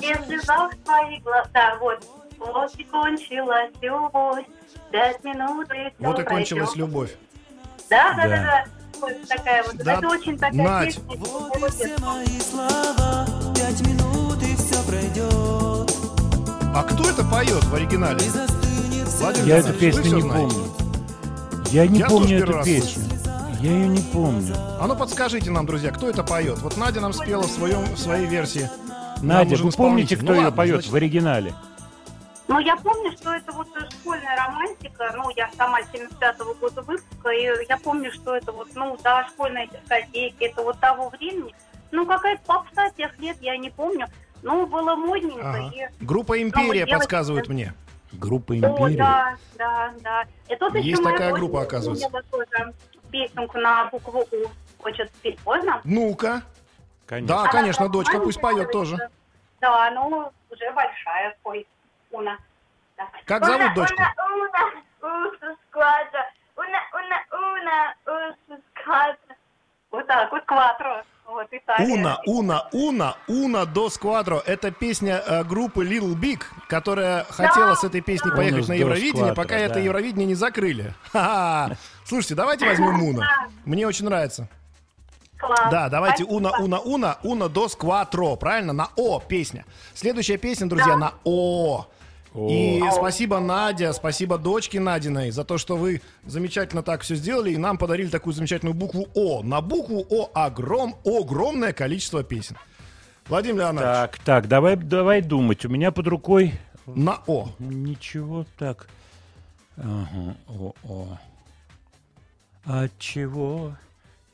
И 0.00 0.14
в 0.14 0.26
слезах 0.26 0.72
твоих 0.84 1.22
глазах, 1.24 1.80
вот, 1.80 2.06
вот 2.38 2.74
и 2.76 2.84
кончилась 2.84 3.72
любовь, 3.82 4.46
пять 4.92 5.22
минут 5.24 5.68
и 5.70 5.74
все 5.74 5.92
Вот 5.98 6.18
и 6.20 6.22
кончилась 6.22 6.76
любовь. 6.76 7.10
Да, 7.90 8.14
да, 8.14 8.22
Да. 8.22 8.28
да, 8.28 8.36
да. 8.36 8.64
Вот 9.00 9.28
такая 9.28 9.64
вот. 9.64 9.76
Да. 9.78 9.94
Это 9.94 10.08
очень 10.08 10.38
такая 10.38 10.62
Надь. 10.62 11.00
песня. 11.08 11.16
слова, 12.40 13.26
пять 13.54 13.80
минут 13.80 14.42
и 14.42 14.54
все 14.54 14.82
пройдет. 14.86 15.90
А 16.72 16.84
кто 16.84 17.10
это 17.10 17.24
поет 17.24 17.64
в 17.64 17.74
оригинале? 17.74 18.20
Владимир 19.18 19.48
Я 19.48 19.58
эту 19.58 19.72
песню 19.72 20.16
не 20.16 20.22
помню. 20.22 20.79
Я 21.70 21.86
не 21.86 22.00
Я 22.00 22.06
помню 22.08 22.38
эту 22.38 22.52
раз 22.52 22.66
песню. 22.66 23.04
Я 23.60 23.70
ее 23.70 23.88
не 23.88 24.00
помню. 24.00 24.54
А 24.80 24.86
ну 24.88 24.96
подскажите 24.96 25.50
нам, 25.50 25.66
друзья, 25.66 25.92
кто 25.92 26.08
это 26.08 26.24
поет? 26.24 26.58
Вот 26.58 26.76
Надя 26.76 27.00
нам 27.00 27.12
спела 27.12 27.42
в, 27.42 27.50
своем, 27.50 27.82
в 27.82 27.98
своей 27.98 28.26
версии. 28.26 28.68
Надя, 29.22 29.56
вы 29.56 29.70
помните, 29.70 30.16
кто 30.16 30.26
Ну 30.26 30.32
ее 30.32 30.44
ладно, 30.44 30.56
поет 30.56 30.74
значит, 30.76 30.90
в 30.90 30.94
оригинале? 30.96 31.54
Ну, 32.48 32.58
я 32.58 32.74
помню, 32.76 33.12
что 33.12 33.32
это 33.32 33.52
вот 33.52 33.68
школьная 34.00 34.36
романтика. 34.36 35.14
Ну, 35.16 35.30
я 35.36 35.48
сама 35.56 35.80
75-го 35.82 36.54
года 36.54 36.82
выпуска, 36.82 37.28
и 37.30 37.44
я 37.68 37.76
помню, 37.76 38.10
что 38.12 38.34
это 38.34 38.50
вот, 38.50 38.68
ну, 38.74 38.98
да, 39.04 39.28
школьные 39.28 39.68
дискотеки, 39.68 40.42
это 40.44 40.62
вот 40.62 40.80
того 40.80 41.10
времени. 41.10 41.54
Ну, 41.92 42.06
какая-то 42.06 42.42
попса 42.46 42.90
тех 42.96 43.16
лет, 43.20 43.36
я 43.40 43.56
не 43.56 43.70
помню. 43.70 44.08
Ну, 44.42 44.66
было 44.66 44.96
модненько. 44.96 45.48
Ага. 45.50 45.70
И... 45.72 46.04
Группа 46.04 46.32
Ну, 46.32 46.42
«Империя» 46.42 46.86
девочки- 46.86 46.94
подсказывает 46.94 47.48
мне. 47.48 47.74
Группа 48.12 48.52
О, 48.52 48.56
«Империя». 48.56 48.96
да, 48.96 49.36
да, 49.56 49.94
да. 50.00 50.24
И 50.48 50.56
тут 50.56 50.74
Есть 50.74 51.02
такая 51.02 51.32
группа, 51.32 51.62
оказывается. 51.62 52.08
тоже 52.30 52.74
песенку 53.10 53.58
на 53.58 53.86
букву 53.86 54.26
У. 54.30 54.82
Хочет 54.82 55.10
спеть 55.14 55.38
поздно? 55.40 55.80
Ну-ка. 55.84 56.42
Конечно. 57.06 57.28
Да, 57.28 57.40
Она 57.42 57.50
конечно, 57.50 57.88
дочка, 57.88 58.18
пусть 58.20 58.40
поет 58.40 58.70
тоже. 58.72 58.96
Да, 59.60 59.90
ну, 59.90 60.30
уже 60.48 60.72
большая, 60.72 61.36
ой, 61.44 61.66
Уна. 62.10 62.38
Да. 62.96 63.08
Как 63.26 63.44
зовут 63.44 63.74
дочку? 63.74 64.00
Una, 64.00 64.12
una, 65.02 65.56
squadra. 65.68 66.26
Una, 66.56 66.80
una, 66.92 67.18
una, 67.32 67.94
una, 68.06 68.58
squadra. 68.74 69.36
Вот 69.90 70.06
так 70.06 70.30
вот, 70.30 70.44
кватро. 70.44 71.02
Вот, 71.40 71.48
Италия. 71.52 71.94
Уна, 71.94 72.20
Уна, 72.26 72.68
Уна, 72.72 73.16
Уна 73.26 73.64
до 73.64 73.88
Сквадро. 73.88 74.42
Это 74.44 74.70
песня 74.70 75.22
э, 75.26 75.42
группы 75.44 75.86
Little 75.86 76.14
Big, 76.14 76.42
которая 76.68 77.24
хотела 77.30 77.74
с 77.74 77.82
этой 77.82 78.02
песней 78.02 78.30
поехать 78.30 78.56
Унус 78.56 78.68
на 78.68 78.74
Евровидение, 78.74 79.14
Сквадро, 79.14 79.34
пока 79.34 79.54
да. 79.54 79.60
это 79.60 79.78
Евровидение 79.78 80.26
не 80.26 80.34
закрыли. 80.34 80.92
Ха-ха. 81.12 81.76
Слушайте, 82.04 82.34
давайте 82.34 82.66
возьмем 82.66 83.02
Уна. 83.02 83.26
Мне 83.64 83.86
очень 83.86 84.04
нравится. 84.04 84.48
Класс. 85.38 85.70
Да, 85.70 85.88
давайте 85.88 86.24
Спасибо. 86.24 86.36
Уна, 86.36 86.58
Уна, 86.58 86.80
Уна, 86.80 87.18
Уна 87.22 87.48
до 87.48 87.68
Скватро. 87.68 88.36
Правильно? 88.36 88.74
На 88.74 88.90
О 88.96 89.18
песня. 89.18 89.64
Следующая 89.94 90.36
песня, 90.36 90.66
друзья, 90.66 90.98
на 90.98 91.14
О. 91.24 91.86
И 92.34 92.80
О. 92.80 92.92
спасибо, 92.92 93.40
Надя, 93.40 93.92
спасибо 93.92 94.38
дочке 94.38 94.78
Надиной 94.78 95.30
за 95.32 95.42
то, 95.44 95.58
что 95.58 95.76
вы 95.76 96.00
замечательно 96.24 96.82
так 96.84 97.02
все 97.02 97.16
сделали 97.16 97.50
и 97.50 97.56
нам 97.56 97.76
подарили 97.76 98.08
такую 98.08 98.34
замечательную 98.34 98.74
букву 98.74 99.08
О. 99.14 99.42
На 99.42 99.60
букву 99.60 100.06
О 100.08 100.30
огром, 100.34 100.94
огромное 101.04 101.72
количество 101.72 102.22
песен. 102.22 102.56
Владимир 103.26 103.58
Леонидович, 103.62 103.84
Так, 103.84 104.18
так, 104.18 104.48
давай, 104.48 104.76
давай 104.76 105.22
думать. 105.22 105.64
У 105.64 105.68
меня 105.68 105.90
под 105.90 106.06
рукой 106.06 106.54
на 106.86 107.20
О. 107.26 107.48
ничего 107.58 108.46
так. 108.58 108.88
Ага, 109.76 110.36
о, 110.48 110.72
о. 110.84 111.18
От 112.64 112.96
чего? 112.98 113.74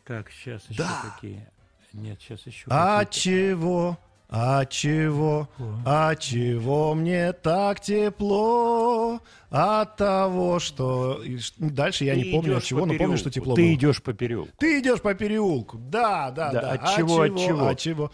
Так, 0.04 0.30
сейчас 0.30 0.62
еще 0.68 0.82
Да. 0.82 1.02
какие? 1.14 1.46
Нет, 1.92 2.18
сейчас 2.20 2.40
еще 2.46 2.66
А 2.68 3.04
какие-то. 3.04 3.20
чего? 3.20 3.98
А 4.29 4.65
чего? 4.65 5.49
А 5.85 6.15
чего 6.17 6.95
мне 6.95 7.33
так 7.33 7.81
тепло? 7.81 9.21
От 9.51 9.97
того, 9.97 10.59
что... 10.59 11.21
ш- 11.39 11.53
Дальше 11.59 12.05
я 12.05 12.15
Ты 12.15 12.23
не 12.23 12.33
помню 12.33 12.57
от 12.57 12.65
чего, 12.65 12.81
по 12.81 12.87
но 12.87 12.95
помню, 12.95 13.17
что 13.19 13.31
тепло 13.31 13.55
Ты 13.55 13.62
было. 13.62 13.75
идешь 13.75 14.03
по 14.03 14.12
переулку. 14.12 14.51
Ты 14.59 14.81
идешь 14.81 15.01
по 15.01 15.15
переулку. 15.15 15.79
Да, 15.79 16.31
да, 16.33 16.51
Да, 16.53 16.61
да. 16.61 16.71
от 16.73 16.81
А 16.83 16.97
чего, 16.97 17.21
от 17.23 17.39
чего? 17.39 17.67
От 17.69 17.79
чего? 17.79 18.11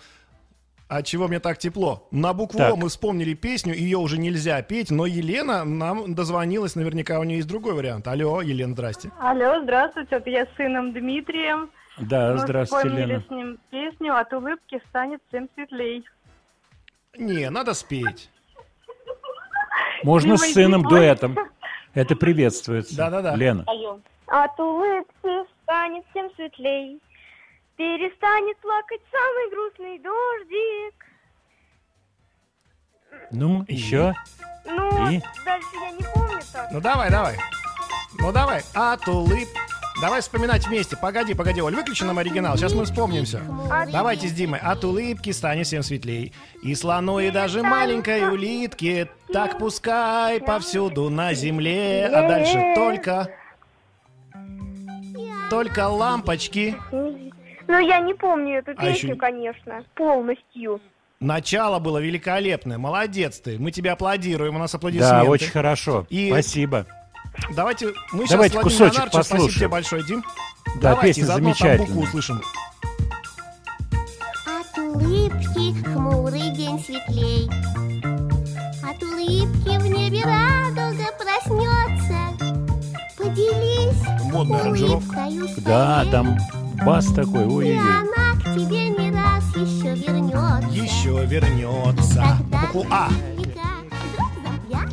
От 0.88 1.06
чего 1.06 1.26
мне 1.26 1.40
так 1.40 1.56
тепло? 1.56 2.06
На 2.10 2.34
букву 2.34 2.58
Так. 2.58 2.74
О 2.74 2.76
мы 2.76 2.90
вспомнили 2.90 3.32
песню, 3.32 3.72
ее 3.74 3.96
уже 3.96 4.18
нельзя 4.18 4.60
петь, 4.60 4.90
но 4.90 5.06
Елена 5.06 5.64
нам 5.64 6.14
дозвонилась, 6.14 6.74
наверняка 6.74 7.18
у 7.18 7.24
нее 7.24 7.36
есть 7.38 7.48
другой 7.48 7.72
вариант. 7.72 8.06
Алло, 8.06 8.42
Елена, 8.42 8.74
здрасте. 8.74 9.10
Алло, 9.18 9.62
здравствуйте, 9.62 10.18
вот 10.18 10.26
я 10.26 10.44
с 10.44 10.48
сыном 10.58 10.92
Дмитрием. 10.92 11.70
Да, 11.98 12.32
Мы 12.32 12.38
здравствуйте, 12.38 12.88
Лена. 12.88 13.22
с 13.26 13.30
ним 13.30 13.58
песню 13.70 14.16
«От 14.16 14.32
улыбки 14.32 14.80
станет 14.88 15.20
всем 15.28 15.48
светлей». 15.54 16.04
Не, 17.18 17.50
надо 17.50 17.74
спеть. 17.74 18.30
Можно 20.02 20.36
с 20.36 20.52
сыном 20.52 20.82
дуэтом. 20.82 21.36
Это 21.94 22.16
приветствуется. 22.16 22.96
Да-да-да. 22.96 23.36
Лена. 23.36 23.64
От 24.26 24.58
улыбки 24.58 25.46
станет 25.62 26.04
всем 26.10 26.30
светлей, 26.34 26.98
перестанет 27.76 28.56
плакать 28.58 29.00
самый 29.10 29.50
грустный 29.50 29.98
дождик. 29.98 31.04
Ну, 33.30 33.64
еще. 33.68 34.14
Ну, 34.64 35.10
И? 35.10 35.20
дальше 35.44 35.68
я 35.82 35.90
не 35.90 36.02
помню 36.14 36.40
так. 36.52 36.70
Ну 36.72 36.80
давай, 36.80 37.10
давай. 37.10 37.36
Ну 38.18 38.32
давай. 38.32 38.62
От 38.74 39.06
улыб. 39.08 39.48
Давай 40.02 40.20
вспоминать 40.20 40.66
вместе. 40.66 40.96
Погоди, 40.96 41.32
погоди, 41.32 41.62
Оль, 41.62 41.76
выключи 41.76 42.02
нам 42.02 42.18
оригинал. 42.18 42.56
Сейчас 42.56 42.74
мы 42.74 42.84
вспомним 42.84 43.24
все. 43.24 43.40
Давайте 43.92 44.26
с 44.26 44.32
Димой. 44.32 44.58
От 44.58 44.82
улыбки 44.82 45.30
станет 45.30 45.64
всем 45.68 45.84
светлей. 45.84 46.32
И 46.60 46.74
слону, 46.74 47.20
и 47.20 47.30
даже 47.30 47.62
маленькой 47.62 48.28
улитке. 48.28 49.08
Так 49.32 49.58
пускай 49.58 50.40
повсюду 50.40 51.08
на 51.08 51.34
земле. 51.34 52.06
А 52.12 52.28
дальше 52.28 52.72
только... 52.74 53.28
Только 55.50 55.86
лампочки. 55.86 56.74
Ну, 56.90 57.78
я 57.78 58.00
не 58.00 58.14
помню 58.14 58.58
эту 58.58 58.72
А 58.72 58.86
песню, 58.86 59.10
еще- 59.10 59.14
конечно, 59.14 59.84
полностью. 59.94 60.80
Начало 61.20 61.78
было 61.78 61.98
великолепное. 61.98 62.76
Молодец 62.76 63.38
ты. 63.38 63.56
Мы 63.56 63.70
тебе 63.70 63.92
аплодируем. 63.92 64.56
У 64.56 64.58
нас 64.58 64.74
аплодисменты. 64.74 65.14
Да, 65.14 65.30
очень 65.30 65.50
хорошо. 65.50 66.06
И- 66.10 66.28
Спасибо. 66.30 66.86
Давайте 67.54 67.92
мы 68.12 68.26
Давайте 68.28 68.54
сейчас 68.54 68.62
кусочек 68.64 68.94
Спасибо 69.08 69.10
послушаем. 69.18 69.54
тебе 69.54 69.68
большое, 69.68 70.02
Дим. 70.04 70.24
Да, 70.76 70.90
Давайте 70.94 71.08
песня 71.20 71.26
заодно 71.26 71.48
там 71.50 71.58
замечательная. 71.58 71.86
букву 71.88 72.02
услышим. 72.02 72.42
От 74.46 74.78
улыбки 74.78 75.84
хмурый 75.84 76.50
день 76.50 76.78
светлей, 76.84 77.50
От 78.82 79.02
улыбки 79.02 79.78
в 79.78 79.86
небе 79.86 80.22
радуга 80.24 81.06
проснется. 81.18 82.18
Поделись 83.16 84.32
Модная 84.32 84.60
аранжировка. 84.62 85.28
Да, 85.58 86.04
там 86.10 86.38
бас 86.84 87.06
такой. 87.06 87.42
И 87.42 87.46
Ой-ой-ой. 87.46 87.78
она 87.78 88.40
к 88.40 88.44
тебе 88.54 88.88
не 88.90 89.10
раз 89.12 89.44
еще 89.54 89.94
вернется. 89.94 90.68
Еще 90.70 91.26
вернется. 91.26 92.24
Букву 92.50 92.86
А. 92.90 93.08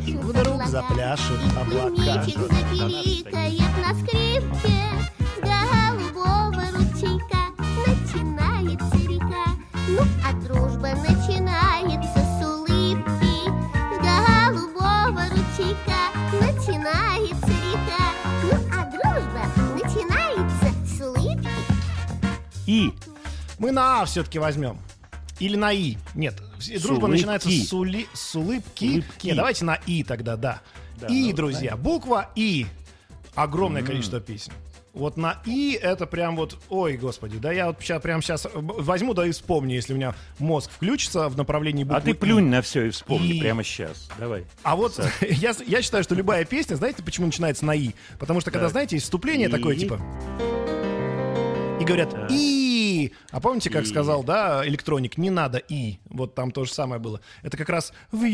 И 0.06 0.14
вдруг 0.14 0.66
запляшут 0.66 1.40
облака. 1.58 1.90
Мечик 1.90 2.38
запиликает 2.38 3.76
на 3.78 3.94
скрипке 3.94 4.78
С 5.18 5.40
голубого 5.40 6.62
ручейка 6.72 7.42
начинается 7.86 8.96
река 9.08 9.46
Ну, 9.88 10.02
а 10.24 10.32
дружба 10.34 10.88
начинается 10.96 12.20
с 12.20 12.44
улыбки 12.46 13.34
С 13.94 13.98
голубого 13.98 15.22
ручейка 15.30 16.00
начинается 16.32 17.48
река 17.48 18.04
Ну, 18.42 18.52
а 18.72 18.84
дружба 18.90 19.42
начинается 19.74 20.68
с 20.86 21.00
улыбки 21.00 21.48
И. 22.66 22.92
Мы 23.58 23.72
на 23.72 24.02
А 24.02 24.04
все-таки 24.04 24.38
возьмем. 24.38 24.78
Или 25.38 25.56
на 25.56 25.72
И. 25.72 25.96
Нет, 26.14 26.40
дружба 26.68 27.04
улыбки. 27.04 27.10
начинается 27.10 27.50
с, 27.50 27.72
ули- 27.72 28.08
с 28.12 28.34
улыбки. 28.34 28.84
Улыбки. 28.84 29.26
Нет, 29.28 29.36
давайте 29.36 29.64
на 29.64 29.74
И 29.86 30.02
тогда, 30.04 30.36
да. 30.36 30.60
Да, 31.00 31.06
И, 31.08 31.30
ну, 31.30 31.36
друзья, 31.36 31.76
буква 31.76 32.30
И. 32.36 32.66
Огромное 33.34 33.82
количество 33.82 34.20
песен. 34.20 34.52
Вот 34.92 35.16
на 35.16 35.40
И 35.46 35.78
это 35.80 36.04
прям 36.06 36.34
вот, 36.34 36.58
ой, 36.68 36.96
господи, 36.96 37.38
да 37.38 37.52
я 37.52 37.68
вот 37.68 37.76
сейчас 37.80 38.02
прям 38.02 38.20
сейчас 38.20 38.48
возьму, 38.52 39.14
да 39.14 39.24
и 39.24 39.30
вспомню, 39.30 39.76
если 39.76 39.92
у 39.92 39.96
меня 39.96 40.16
мозг 40.40 40.68
включится 40.72 41.28
в 41.28 41.36
направлении 41.36 41.84
буквы 41.84 41.96
А 41.96 42.00
ты 42.00 42.12
плюнь 42.12 42.48
на 42.48 42.60
все 42.60 42.86
и 42.86 42.90
вспомни 42.90 43.34
И. 43.36 43.40
прямо 43.40 43.62
сейчас. 43.62 44.08
Давай. 44.18 44.44
А 44.64 44.74
вот 44.74 44.98
я, 45.20 45.54
я 45.64 45.82
считаю, 45.82 46.02
что 46.02 46.16
любая 46.16 46.44
песня, 46.44 46.74
знаете, 46.74 47.04
почему 47.04 47.26
начинается 47.26 47.64
на 47.64 47.74
И? 47.74 47.92
Потому 48.18 48.40
что 48.40 48.50
когда, 48.50 48.68
знаете, 48.68 48.96
есть 48.96 49.04
вступление 49.04 49.48
такое, 49.48 49.76
типа... 49.76 50.00
Говорят 51.90 52.30
«И». 52.30 53.12
А 53.32 53.40
помните, 53.40 53.68
как 53.68 53.82
И. 53.82 53.86
сказал, 53.86 54.22
да, 54.22 54.64
электроник, 54.64 55.18
не 55.18 55.28
надо 55.28 55.58
«И». 55.58 55.98
Вот 56.08 56.36
там 56.36 56.52
то 56.52 56.64
же 56.64 56.72
самое 56.72 57.00
было. 57.00 57.20
Это 57.42 57.56
как 57.56 57.68
раз 57.68 57.92
в 58.12 58.24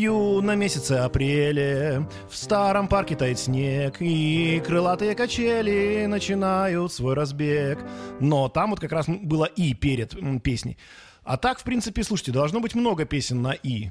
на 0.41 0.53
месяце 0.53 0.91
апреле 0.91 2.07
в 2.29 2.37
старом 2.37 2.87
парке 2.87 3.15
тает 3.15 3.39
снег, 3.39 3.95
и 3.99 4.61
крылатые 4.63 5.15
качели 5.15 6.05
начинают 6.05 6.93
свой 6.93 7.15
разбег. 7.15 7.79
Но 8.19 8.47
там 8.47 8.69
вот 8.69 8.79
как 8.79 8.91
раз 8.91 9.07
было 9.07 9.45
«И» 9.45 9.73
перед 9.73 10.15
песней. 10.43 10.77
А 11.23 11.37
так, 11.37 11.57
в 11.59 11.63
принципе, 11.63 12.03
слушайте, 12.03 12.31
должно 12.31 12.59
быть 12.59 12.75
много 12.75 13.05
песен 13.05 13.41
на 13.41 13.53
«И». 13.53 13.89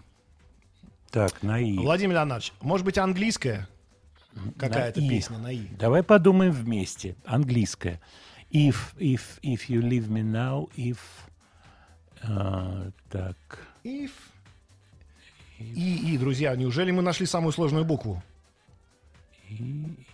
Так, 1.11 1.43
на 1.43 1.59
И. 1.59 1.77
Владимир 1.77 2.15
Леонардович, 2.15 2.53
может 2.61 2.85
быть, 2.87 2.99
английская 2.99 3.69
какая-то 4.59 5.01
песня 5.01 5.39
на 5.39 5.51
«И»? 5.51 5.67
Давай 5.77 6.05
подумаем 6.05 6.53
вместе. 6.53 7.17
Английская. 7.25 8.01
If, 8.57 8.95
if, 8.99 9.39
if 9.43 9.69
you 9.69 9.83
leave 9.83 10.09
me 10.09 10.23
now, 10.23 10.71
if... 10.79 10.99
а, 12.23 12.91
так. 13.11 13.37
If. 13.85 14.13
И, 15.59 16.15
и, 16.15 16.19
друзья, 16.19 16.57
неужели 16.57 16.91
мы 16.91 17.03
нашли 17.03 17.27
самую 17.27 17.53
сложную 17.53 17.85
букву? 17.85 18.23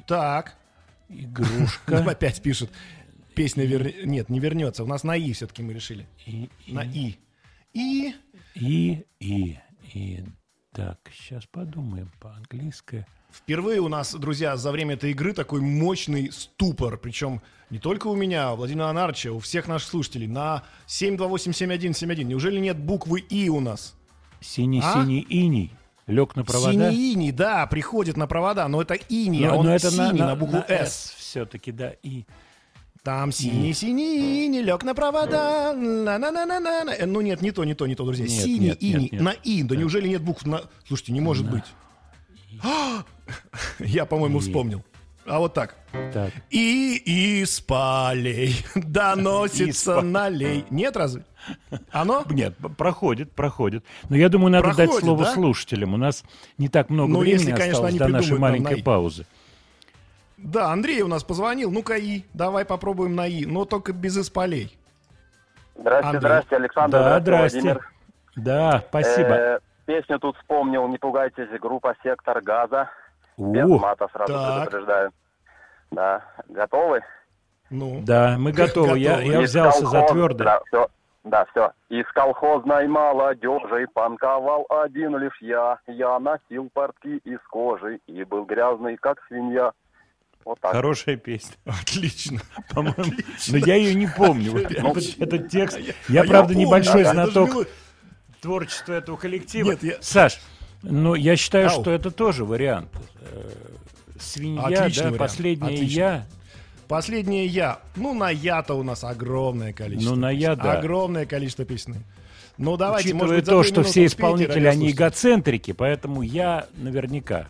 Так. 0.09 0.57
Игрушка. 1.09 1.99
Опять 2.11 2.43
пишет. 2.43 2.71
Песня 3.37 3.65
вер... 3.65 4.05
Нет, 4.05 4.29
не 4.29 4.41
вернется. 4.41 4.83
У 4.83 4.87
нас 4.89 5.05
на 5.05 5.17
И 5.17 5.33
все-таки 5.33 5.63
мы 5.63 5.73
решили. 5.73 6.09
И, 6.27 6.51
На 6.67 6.83
И. 6.83 7.19
И. 7.73 8.13
И, 8.57 9.07
и, 9.21 9.59
и. 9.95 10.25
Так, 10.73 10.99
сейчас 11.13 11.47
подумаем 11.47 12.11
по-английски. 12.19 13.07
Впервые 13.33 13.81
у 13.81 13.89
нас, 13.89 14.15
друзья, 14.15 14.57
за 14.57 14.71
время 14.71 14.95
этой 14.95 15.11
игры 15.13 15.33
такой 15.33 15.61
мощный 15.61 16.31
ступор. 16.31 16.99
Причем 16.99 17.41
не 17.71 17.79
только 17.79 18.07
у 18.09 18.15
меня, 18.15 18.49
а 18.49 18.53
у 18.53 18.57
Владимира 18.57 18.87
Леонардовича, 18.87 19.33
у 19.33 19.39
всех 19.39 19.69
наших 19.69 19.89
слушателей. 19.89 20.27
На 20.27 20.63
728-7171. 20.87 22.25
Неужели 22.25 22.61
нет 22.61 22.79
буквы 22.79 23.21
И 23.21 23.49
у 23.49 23.61
нас? 23.61 23.95
Синий-синий 24.41 25.21
иней. 25.21 25.73
Лег 26.07 26.35
на 26.37 26.45
провода. 26.45 26.73
Синий 26.91 27.13
иней, 27.13 27.31
да, 27.33 27.67
приходит 27.67 28.17
на 28.17 28.27
провода, 28.27 28.67
но 28.69 28.83
это 28.83 28.95
иней, 28.95 29.47
Но- 29.47 29.53
а 29.53 29.57
он 29.57 29.67
но 29.67 29.75
это 29.75 29.91
на- 29.97 30.09
синий 30.09 30.21
на, 30.21 30.27
на- 30.27 30.37
букву 30.37 30.57
на 30.57 30.65
«С». 30.69 31.15
Все-таки, 31.17 31.71
да, 31.73 31.93
и. 32.03 32.25
Там 33.05 33.33
синий-синий 33.33 34.47
иней 34.47 34.63
лег 34.63 34.83
на 34.85 34.95
провода. 34.95 35.73
на-на-на-на-на. 35.73 36.91
Э, 36.93 37.07
Ну 37.07 37.21
нет, 37.21 37.41
не 37.41 37.51
то, 37.53 37.65
не 37.65 37.75
то, 37.75 37.87
не 37.87 37.95
то, 37.95 38.05
друзья. 38.05 38.27
Нет, 38.27 38.35
синий 38.45 38.59
нет, 38.67 38.83
нет, 38.83 38.95
иней 38.97 39.09
нет. 39.13 39.21
на 39.23 39.31
И. 39.31 39.63
Да 39.63 39.75
неужели 39.77 40.07
нет 40.09 40.23
букв 40.23 40.45
на... 40.47 40.63
Слушайте, 40.87 41.13
не 41.13 41.21
может 41.21 41.49
быть. 41.51 41.65
Я, 43.79 44.07
по-моему, 44.07 44.41
вспомнил. 44.41 44.83
А 45.25 45.39
вот 45.39 45.55
так. 45.55 45.77
Так. 46.13 46.33
И 46.51 46.97
из 47.43 47.61
полей 47.61 48.57
доносится 48.75 50.01
налей. 50.01 50.65
Нет 50.71 50.97
разве? 50.97 51.25
Оно? 51.91 52.25
Нет, 52.31 52.55
проходит, 52.77 53.31
проходит. 53.33 53.85
Но 54.09 54.17
я 54.17 54.29
думаю, 54.29 54.51
надо 54.51 54.69
дать 54.69 54.77
Проходит, 54.77 55.05
слово 55.05 55.25
да? 55.25 55.33
слушателям. 55.33 55.95
У 55.95 55.97
нас 55.97 56.25
не 56.59 56.69
так 56.69 56.91
много 56.91 57.13
Ну, 57.13 57.19
времени 57.21 57.39
если, 57.39 57.51
конечно, 57.53 57.71
осталось 57.71 57.91
они 57.91 57.99
до 57.99 58.09
нашей 58.09 58.39
маленькой 58.39 58.79
на 58.79 58.83
паузы. 58.83 59.27
Да, 60.39 60.73
Андрей 60.73 61.03
у 61.03 61.09
нас 61.09 61.23
позвонил. 61.23 61.71
Ну-ка 61.71 61.97
И. 61.97 62.25
Давай 62.35 62.65
попробуем 62.65 63.15
на 63.15 63.29
И. 63.29 63.47
Но 63.47 63.65
только 63.65 63.93
без 63.93 64.17
из 64.17 64.29
полей. 64.29 64.77
Здрасте, 65.77 66.07
Андрей. 66.07 66.21
здрасте, 66.21 66.57
Александр. 66.57 66.99
Да, 66.99 67.21
здрасте, 67.21 67.61
здрасте. 67.61 67.61
Владимир. 67.61 67.93
Да, 68.37 68.85
спасибо. 68.89 69.29
Э, 69.29 69.59
песню 69.93 70.19
тут 70.19 70.37
вспомнил, 70.39 70.89
не 70.89 70.97
пугайтесь, 70.97 71.49
группа 71.61 71.95
«Сектор 72.03 72.41
газа». 72.41 72.89
Без 73.37 73.65
О, 73.65 73.79
мата 73.79 74.09
сразу 74.13 74.33
так. 74.33 74.57
предупреждаю. 74.71 75.11
Да, 75.91 76.23
готовы? 76.49 77.01
Ну. 77.71 78.01
Да, 78.03 78.37
мы 78.39 78.53
готовы. 78.53 78.99
Я, 78.99 79.17
Готовы. 79.17 79.33
я 79.33 79.41
взялся 79.41 79.87
за 79.87 79.99
колхоз- 79.99 80.13
твердое. 80.13 80.45
Да, 80.47 80.61
все. 80.67 80.89
Да, 81.25 81.45
все. 81.51 81.73
Из 81.91 82.07
колхозной 82.13 82.89
молодежи 82.89 83.87
панковал 83.93 84.67
один 84.69 85.17
лишь 85.19 85.41
я. 85.41 85.79
Я 85.87 86.19
носил 86.19 86.69
портки 86.73 87.19
из 87.25 87.39
кожи 87.51 88.01
и 88.07 88.25
был 88.25 88.45
грязный, 88.45 88.97
как 88.97 89.19
свинья. 89.29 89.73
Вот 90.45 90.59
так. 90.61 90.73
Хорошая 90.73 91.17
песня. 91.17 91.55
Отлично. 91.67 92.39
По-моему. 92.75 93.13
Но 93.51 93.57
я 93.59 93.75
ее 93.77 93.95
не 93.95 94.07
помню. 94.07 94.53
Ну, 94.83 94.95
этот, 95.21 95.49
текст. 95.49 95.77
а 95.79 95.81
Я, 95.81 96.23
я 96.23 96.25
правда, 96.25 96.53
помню, 96.55 96.67
небольшой 96.67 97.05
да, 97.05 97.15
даже 97.15 97.33
знаток 97.33 97.67
творчества 98.47 98.95
этого 98.95 99.17
коллектива. 99.17 99.71
Нет, 99.71 99.83
я- 99.85 99.97
Саш, 100.03 100.41
ну 100.83 101.15
я 101.15 101.37
считаю, 101.37 101.71
Ау. 101.71 101.81
что 101.81 101.91
это 101.93 102.11
тоже 102.11 102.45
вариант. 102.45 102.91
Э, 103.21 103.51
Свинья, 104.19 104.63
Отличный 104.65 104.91
да, 104.91 105.03
вариант. 105.05 105.19
последняя 105.19 105.67
Отлично. 105.75 105.99
я. 105.99 106.27
Последнее 106.89 107.47
я. 107.47 107.81
Ну, 107.97 108.13
на 108.13 108.31
я-то 108.31 108.75
у 108.75 108.83
нас 108.83 109.03
огромное 109.05 109.73
количество. 109.73 110.15
Ну, 110.15 110.21
на 110.21 110.31
я, 110.31 110.51
песен. 110.51 110.63
да. 110.65 110.73
Огромное 110.79 111.25
количество 111.25 111.65
песен. 111.65 111.97
Ну, 112.59 112.77
давайте, 112.77 113.09
Учитывая 113.11 113.23
может 113.29 113.37
быть, 113.45 113.49
то, 113.49 113.63
что 113.63 113.83
все 113.83 114.05
исполнители, 114.05 114.51
они 114.59 114.67
радиослушатели? 114.67 114.93
эгоцентрики, 114.97 115.73
поэтому 115.73 116.23
я 116.23 116.67
наверняка 116.75 117.49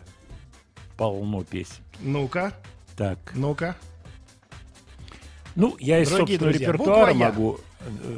полно 0.95 1.43
песен. 1.43 1.75
Ну-ка, 1.99 2.53
Так, 2.95 3.17
ну-ка. 3.35 3.75
ну, 5.55 5.75
я 5.79 5.99
из 5.99 6.09
Дорогие 6.09 6.37
собственного 6.37 6.51
друзья, 6.53 6.67
репертуара 6.71 7.13
могу, 7.13 7.59
э, 7.81 8.17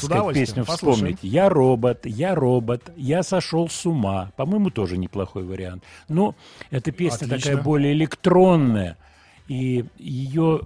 так 0.00 0.02
сказать, 0.10 0.34
песню 0.34 0.64
послушаем. 0.64 0.94
вспомнить. 1.16 1.18
Я 1.22 1.48
робот, 1.48 2.04
я 2.06 2.34
робот, 2.34 2.90
я 2.96 3.22
сошел 3.22 3.68
с 3.68 3.86
ума. 3.86 4.32
По-моему, 4.36 4.70
тоже 4.70 4.96
неплохой 4.98 5.44
вариант. 5.44 5.84
Но 6.08 6.34
эта 6.70 6.90
песня 6.92 7.26
Отлично. 7.26 7.38
такая 7.50 7.56
более 7.62 7.92
электронная, 7.92 8.96
и 9.48 9.84
ее 9.98 10.62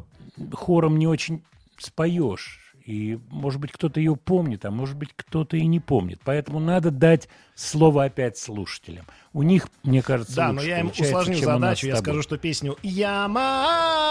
хором 0.52 0.98
не 0.98 1.06
очень 1.06 1.42
споешь. 1.78 2.60
И, 2.84 3.18
может 3.30 3.60
быть, 3.60 3.72
кто-то 3.72 3.98
ее 3.98 4.14
помнит, 4.14 4.64
а 4.64 4.70
может 4.70 4.96
быть, 4.96 5.08
кто-то 5.16 5.56
и 5.56 5.66
не 5.66 5.80
помнит. 5.80 6.20
Поэтому 6.24 6.60
надо 6.60 6.92
дать 6.92 7.28
слово 7.56 8.04
опять 8.04 8.38
слушателям. 8.38 9.04
У 9.32 9.42
них, 9.42 9.66
мне 9.82 10.02
кажется, 10.02 10.36
Да, 10.36 10.52
но 10.52 10.62
я 10.62 10.78
им 10.78 10.92
усложню 10.96 11.34
задачу. 11.36 11.88
Я 11.88 11.96
скажу, 11.96 12.22
что 12.22 12.38
песню 12.38 12.76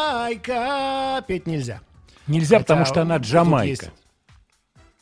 «Ямайка» 0.05 1.23
петь 1.27 1.47
нельзя. 1.47 1.79
Нельзя, 2.27 2.57
Хотя 2.57 2.63
потому 2.63 2.85
что 2.85 3.01
она 3.03 3.17
Джамайка. 3.17 3.69
есть- 3.69 3.91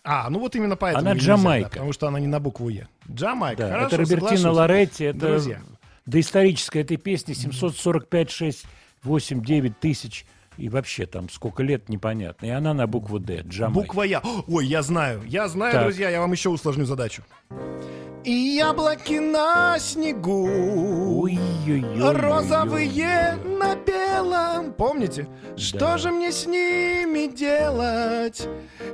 А, 0.03 0.29
ну 0.29 0.39
вот 0.39 0.55
именно 0.55 0.75
поэтому. 0.75 1.01
Она 1.01 1.11
и 1.11 1.15
нельзя, 1.15 1.33
да, 1.35 1.37
Джамайка. 1.37 1.69
потому 1.69 1.93
что 1.93 2.07
она 2.07 2.19
не 2.19 2.27
на 2.27 2.39
букву 2.39 2.69
Е. 2.69 2.87
Джамайка. 3.09 3.63
Да, 3.63 3.69
Хорошо, 3.69 3.85
это 3.87 3.97
Робертино 3.97 4.27
соглашусь. 4.37 4.57
Лоретти, 4.57 5.03
это 5.05 5.19
Друзья. 5.19 5.59
доисторическая 6.05 6.83
этой 6.83 6.97
песни 6.97 7.33
745, 7.33 8.29
6, 8.31 8.65
8, 9.03 9.43
9 9.43 9.79
тысяч. 9.79 10.25
И 10.57 10.69
вообще 10.69 11.05
там 11.05 11.29
сколько 11.29 11.63
лет, 11.63 11.89
непонятно. 11.89 12.45
И 12.45 12.49
она 12.49 12.73
на 12.73 12.87
букву 12.87 13.19
Д, 13.19 13.41
Джамайка. 13.47 13.79
Буква 13.81 14.03
Я. 14.03 14.21
Ой, 14.47 14.65
я 14.65 14.81
знаю. 14.81 15.21
Я 15.25 15.47
знаю, 15.47 15.73
Так. 15.73 15.83
друзья, 15.83 16.09
я 16.09 16.19
вам 16.21 16.31
еще 16.31 16.49
усложню 16.49 16.85
задачу. 16.85 17.23
И 18.23 18.31
яблоки 18.31 19.19
на 19.19 19.77
снегу, 19.79 20.47
Ой-ой-ой. 21.23 22.13
розовые 22.15 23.35
на 23.43 23.75
белом. 23.75 24.71
Помните? 24.73 25.27
Что 25.57 25.79
Да. 25.79 25.97
же 25.97 26.09
мне 26.11 26.31
с 26.31 26.45
ними 26.45 27.27
делать? 27.35 28.47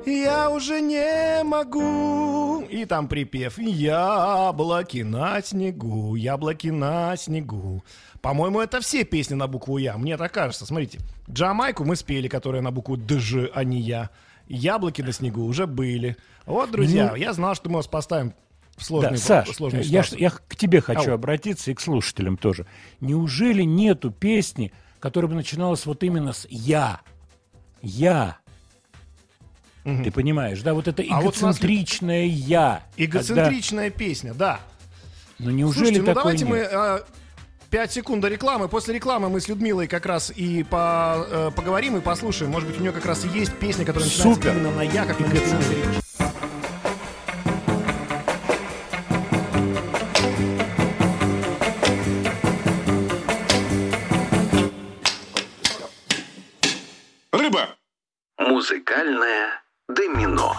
Я 0.05 0.49
уже 0.49 0.81
не 0.81 1.43
могу. 1.43 2.61
И 2.61 2.85
там 2.85 3.07
припев. 3.07 3.59
Яблоки 3.59 5.03
на 5.03 5.41
снегу, 5.43 6.15
яблоки 6.15 6.67
на 6.67 7.15
снегу. 7.15 7.83
По-моему, 8.21 8.60
это 8.60 8.82
все 8.82 9.03
песни 9.05 9.36
на 9.36 9.47
букву 9.47 9.77
Я. 9.77 9.97
Мне 9.97 10.17
так 10.17 10.32
кажется. 10.34 10.65
Смотрите, 10.65 10.99
Джамайку 11.29 11.86
мы 11.86 11.95
спели, 11.95 12.27
которая 12.27 12.62
на 12.62 12.71
букву 12.71 12.97
ДЖ, 12.97 13.49
а 13.53 13.63
не 13.63 13.79
Я. 13.79 14.10
Яблоки 14.47 15.01
на 15.01 15.12
снегу 15.12 15.43
уже 15.45 15.67
были. 15.67 16.17
Вот, 16.45 16.71
друзья, 16.71 17.10
ну, 17.12 17.15
я 17.15 17.34
знал, 17.34 17.55
что 17.55 17.69
мы 17.69 17.77
вас 17.77 17.88
поставим 17.88 18.34
в 18.75 18.84
сложную, 18.84 19.17
да, 19.17 19.23
Саш, 19.23 19.49
в 19.49 19.55
сложную 19.55 19.84
ситуацию. 19.84 20.19
я, 20.19 20.27
я 20.27 20.32
к 20.32 20.55
тебе 20.55 20.82
хочу 20.82 21.12
Ау. 21.12 21.15
обратиться 21.15 21.69
и 21.69 21.73
к 21.73 21.81
слушателям 21.81 22.37
тоже. 22.37 22.65
Неужели 23.00 23.63
нету 23.63 24.10
песни, 24.10 24.71
которая 25.00 25.29
бы 25.29 25.35
начиналась 25.35 25.85
вот 25.85 26.04
именно 26.04 26.33
с 26.33 26.48
«я»? 26.50 27.02
«Я». 27.81 28.37
Угу. 29.85 30.04
Ты 30.04 30.12
понимаешь, 30.12 30.62
да? 30.62 30.73
Вот 30.73 30.87
это 30.87 31.04
эгоцентричное 31.04 32.25
а 32.25 32.27
вот 32.27 32.33
«я». 32.33 32.83
Эгоцентричная 32.98 33.89
когда... 33.91 34.06
песня, 34.06 34.33
да. 34.33 34.60
Но 35.37 35.52
неужели 35.52 35.85
Слушайте, 35.85 36.02
ну 36.02 36.06
такой 36.06 36.23
давайте 36.23 36.46
нет? 36.46 36.54
мы... 36.54 36.63
А 36.63 37.06
5 37.69 37.91
секунд 37.91 38.21
до 38.21 38.27
рекламы. 38.27 38.67
После 38.67 38.95
рекламы 38.95 39.29
мы 39.29 39.39
с 39.39 39.47
Людмилой 39.47 39.87
как 39.87 40.05
раз 40.05 40.31
и 40.35 40.63
по, 40.63 41.25
э, 41.29 41.51
поговорим 41.55 41.97
и 41.97 42.01
послушаем. 42.01 42.51
Может 42.51 42.67
быть, 42.67 42.79
у 42.79 42.81
нее 42.81 42.91
как 42.91 43.05
раз 43.05 43.25
и 43.25 43.27
есть 43.27 43.53
песня, 43.59 43.85
которая 43.85 44.09
начинается 44.09 44.41
Супер. 44.41 44.55
именно 44.55 44.71
на 44.71 44.81
«я», 44.81 45.05
как 45.05 45.19
на 45.19 45.25
«я». 45.25 46.01
музыкальное 58.59 59.61
домино. 59.87 60.53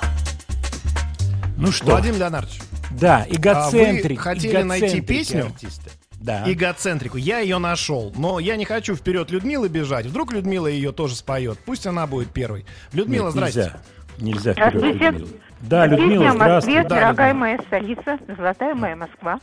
Ну 1.58 1.70
что? 1.70 1.92
Вадим 1.92 2.16
Леонардович. 2.16 2.60
Да, 2.92 3.26
эгоцентрик. 3.28 4.20
А 4.20 4.30
вы 4.30 4.34
хотели 4.36 4.52
эгоцентрики 4.52 4.62
найти 4.62 5.00
песню? 5.00 5.46
Артиста. 5.46 5.90
Да. 6.20 6.44
Эгоцентрику. 6.46 7.16
Я 7.16 7.38
ее 7.38 7.58
нашел. 7.58 8.12
Но 8.16 8.38
я 8.38 8.56
не 8.56 8.64
хочу 8.66 8.94
вперед 8.94 9.30
Людмилы 9.30 9.68
бежать. 9.68 10.06
Вдруг 10.06 10.32
Людмила 10.32 10.66
ее 10.66 10.92
тоже 10.92 11.16
споет. 11.16 11.58
Пусть 11.64 11.86
она 11.86 12.06
будет 12.06 12.30
первой. 12.30 12.66
Людмила, 12.92 13.26
Нет, 13.26 13.32
здрасте. 13.32 13.72
Нельзя. 14.18 14.52
Нельзя 14.52 14.52
вперед 14.52 14.68
Здравствуйте. 14.74 15.04
Людмилу. 15.10 15.28
Да, 15.62 15.86
Людмила, 15.86 16.24
Москве, 16.24 16.38
здравствуй. 16.40 16.84
дорогая 16.88 17.34
моя 17.34 17.58
столица, 17.66 18.18
золотая 18.36 18.74
моя 18.74 18.96
Москва. 18.96 19.40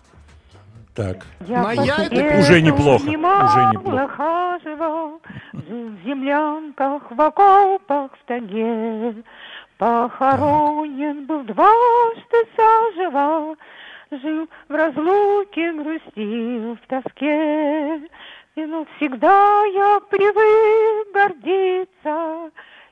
Так. 0.95 1.25
Я 1.47 1.61
На 1.61 1.75
по 1.75 1.81
я 1.81 1.95
это 2.05 2.39
Уже 2.39 2.61
неплохо, 2.61 3.03
уже 3.03 3.11
неплохо. 3.71 4.07
хаживал, 4.07 5.21
в 5.53 6.05
землянках, 6.05 7.03
в 7.11 7.21
окопах, 7.21 8.11
в 8.13 8.27
тайге. 8.27 9.15
Похоронен 9.77 11.25
был 11.27 11.43
дважды 11.43 12.37
заживо, 12.57 13.55
Жил 14.09 14.47
в 14.69 14.73
разлуке, 14.73 15.73
грустил 15.73 16.75
в 16.75 16.87
тоске. 16.87 18.01
И 18.55 18.65
навсегда 18.65 19.65
я 19.65 19.99
привык 20.09 21.13
гордиться, 21.13 22.51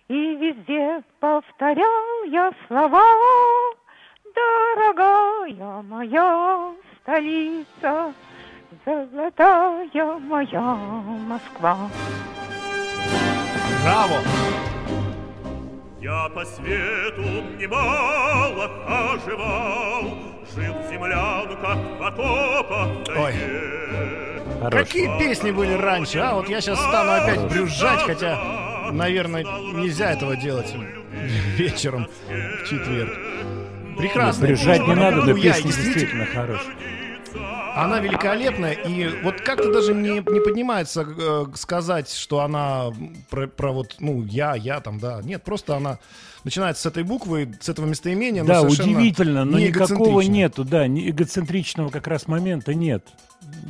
И 0.09 0.35
везде 0.35 1.01
повторял 1.19 2.23
я 2.25 2.51
слова, 2.67 3.03
Дорогая 4.35 5.81
моя 5.83 6.73
столица, 7.01 8.13
Золотая 8.85 10.19
моя 10.19 10.75
Москва. 11.27 11.77
Браво! 13.83 14.74
Я 16.05 16.29
по 16.29 16.45
свету 16.45 17.23
немало 17.59 18.69
хаживал, 18.85 20.03
Жил 20.55 20.73
в 20.75 20.87
землянках, 20.91 21.77
в 21.99 22.03
окопах, 22.03 22.87
в 23.07 23.19
Ой. 23.19 23.33
Хорош. 24.61 24.83
Какие 24.83 25.17
песни 25.17 25.49
были 25.49 25.73
раньше, 25.73 26.19
а? 26.19 26.35
Вот 26.35 26.47
я 26.47 26.61
сейчас 26.61 26.77
стану 26.77 27.11
опять 27.23 27.41
брюзжать, 27.51 28.01
хотя, 28.03 28.37
наверное, 28.91 29.43
нельзя 29.73 30.11
этого 30.11 30.35
делать 30.37 30.71
вечером 31.57 32.07
в 32.29 32.69
четверг. 32.69 33.09
Прекрасно. 33.97 34.45
Брюзжать 34.45 34.87
не 34.87 34.93
надо, 34.93 35.17
но 35.17 35.25
Ну, 35.31 35.35
я 35.37 35.53
песня 35.53 35.63
действительно- 35.71 35.93
действительно 35.93 36.25
хорошая. 36.27 36.75
Она 37.75 37.99
великолепная, 37.99 38.71
и 38.71 39.21
вот 39.21 39.41
как-то 39.41 39.71
даже 39.71 39.93
не, 39.93 40.19
не 40.31 40.39
поднимается 40.39 41.05
э, 41.05 41.45
сказать, 41.55 42.09
что 42.09 42.39
она 42.39 42.85
про, 43.29 43.47
про 43.47 43.73
вот, 43.73 43.97
ну, 43.99 44.23
я, 44.23 44.55
я 44.55 44.79
там, 44.79 44.97
да. 44.97 45.21
Нет, 45.21 45.43
просто 45.43 45.75
она 45.75 45.99
начинается 46.45 46.83
с 46.83 46.85
этой 46.85 47.03
буквы, 47.03 47.53
с 47.59 47.67
этого 47.67 47.85
местоимения. 47.85 48.45
Да, 48.45 48.61
удивительно, 48.61 49.43
но 49.43 49.59
никакого 49.59 50.21
нету, 50.21 50.63
да, 50.63 50.87
не 50.87 51.09
эгоцентричного 51.09 51.89
как 51.89 52.07
раз 52.07 52.27
момента 52.27 52.73
нет. 52.73 53.05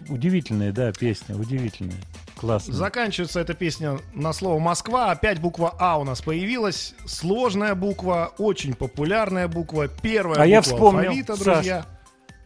Удивительная, 0.07 0.71
да, 0.71 0.91
песня, 0.91 1.35
удивительная. 1.35 1.97
Классно. 2.35 2.73
Заканчивается 2.73 3.39
эта 3.39 3.53
песня 3.55 3.97
на 4.13 4.33
слово 4.33 4.59
Москва. 4.59 5.11
Опять 5.11 5.39
буква 5.39 5.73
А 5.79 5.97
у 5.97 6.03
нас 6.03 6.21
появилась. 6.21 6.93
Сложная 7.05 7.73
буква, 7.75 8.33
очень 8.37 8.75
популярная 8.75 9.47
буква. 9.47 9.87
Первая 9.87 10.41
А 10.41 10.45
я 10.45 10.61
буква 10.61 10.75
вспомнил, 10.75 11.09
алфавита, 11.09 11.35
Саш. 11.35 11.43
друзья. 11.45 11.85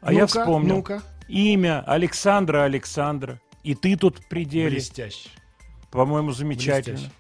А 0.02 0.14
я 0.14 0.22
Ну-ка, 0.22 0.40
вспомнил. 0.40 0.76
Ну-ка. 0.78 1.02
Имя 1.30 1.84
Александра 1.86 2.64
Александра. 2.64 3.40
И 3.64 3.76
ты 3.76 3.96
тут 3.96 4.20
в 4.20 4.28
пределе. 4.28 4.72
Блестяще. 4.72 5.30
По-моему, 5.92 6.32
замечательно. 6.32 6.98
Блестяще. 6.98 7.16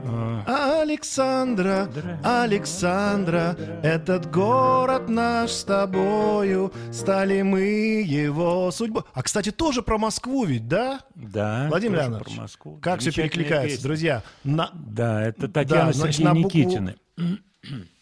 А, 0.00 0.82
Александра, 0.82 1.90
Александра, 2.22 3.56
этот 3.82 4.30
город 4.30 5.08
наш 5.08 5.50
с 5.50 5.64
тобою, 5.64 6.72
стали 6.92 7.42
мы 7.42 8.02
его 8.06 8.70
судьбой. 8.70 9.02
А, 9.12 9.22
кстати, 9.24 9.50
тоже 9.50 9.82
про 9.82 9.98
Москву 9.98 10.44
ведь, 10.44 10.68
да? 10.68 11.00
Да. 11.16 11.66
Владимир 11.68 11.98
Леонидович, 11.98 12.34
про 12.34 12.42
Москву. 12.42 12.78
как 12.80 13.00
все 13.00 13.10
перекликается, 13.10 13.76
песня. 13.76 13.82
друзья. 13.82 14.22
На... 14.44 14.70
Да, 14.72 15.20
это 15.26 15.48
Татьяна 15.48 15.86
Да, 15.86 15.92
значит, 15.92 16.16
Сергей 16.16 16.26
на 16.26 16.34
букву- 16.46 16.58
Никитины. 16.58 16.96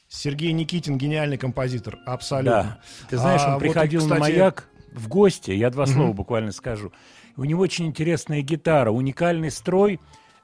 Сергей 0.09 0.53
Никитин, 0.53 0.99
гениальный 0.99 1.39
композитор, 1.39 1.99
абсолютно. 2.07 2.63
Да. 2.63 2.79
Ты 3.09 3.17
знаешь, 3.17 3.41
А, 3.43 3.47
он 3.49 3.53
вот 3.55 3.63
и, 3.63 3.65
приходил 3.69 4.03
на 4.07 4.17
кстати, 4.17 4.21
маяк 4.21 4.69
в 4.97 5.09
гости, 5.09 5.51
я 5.51 5.71
два 5.71 5.87
слова 5.87 6.13
буквально 6.13 6.53
скажу. 6.53 6.93
У 7.37 7.45
него 7.45 7.63
очень 7.63 7.87
интересная 7.87 8.43
гитара, 8.43 8.91
уникальный 8.91 9.51
строй. 9.51 10.01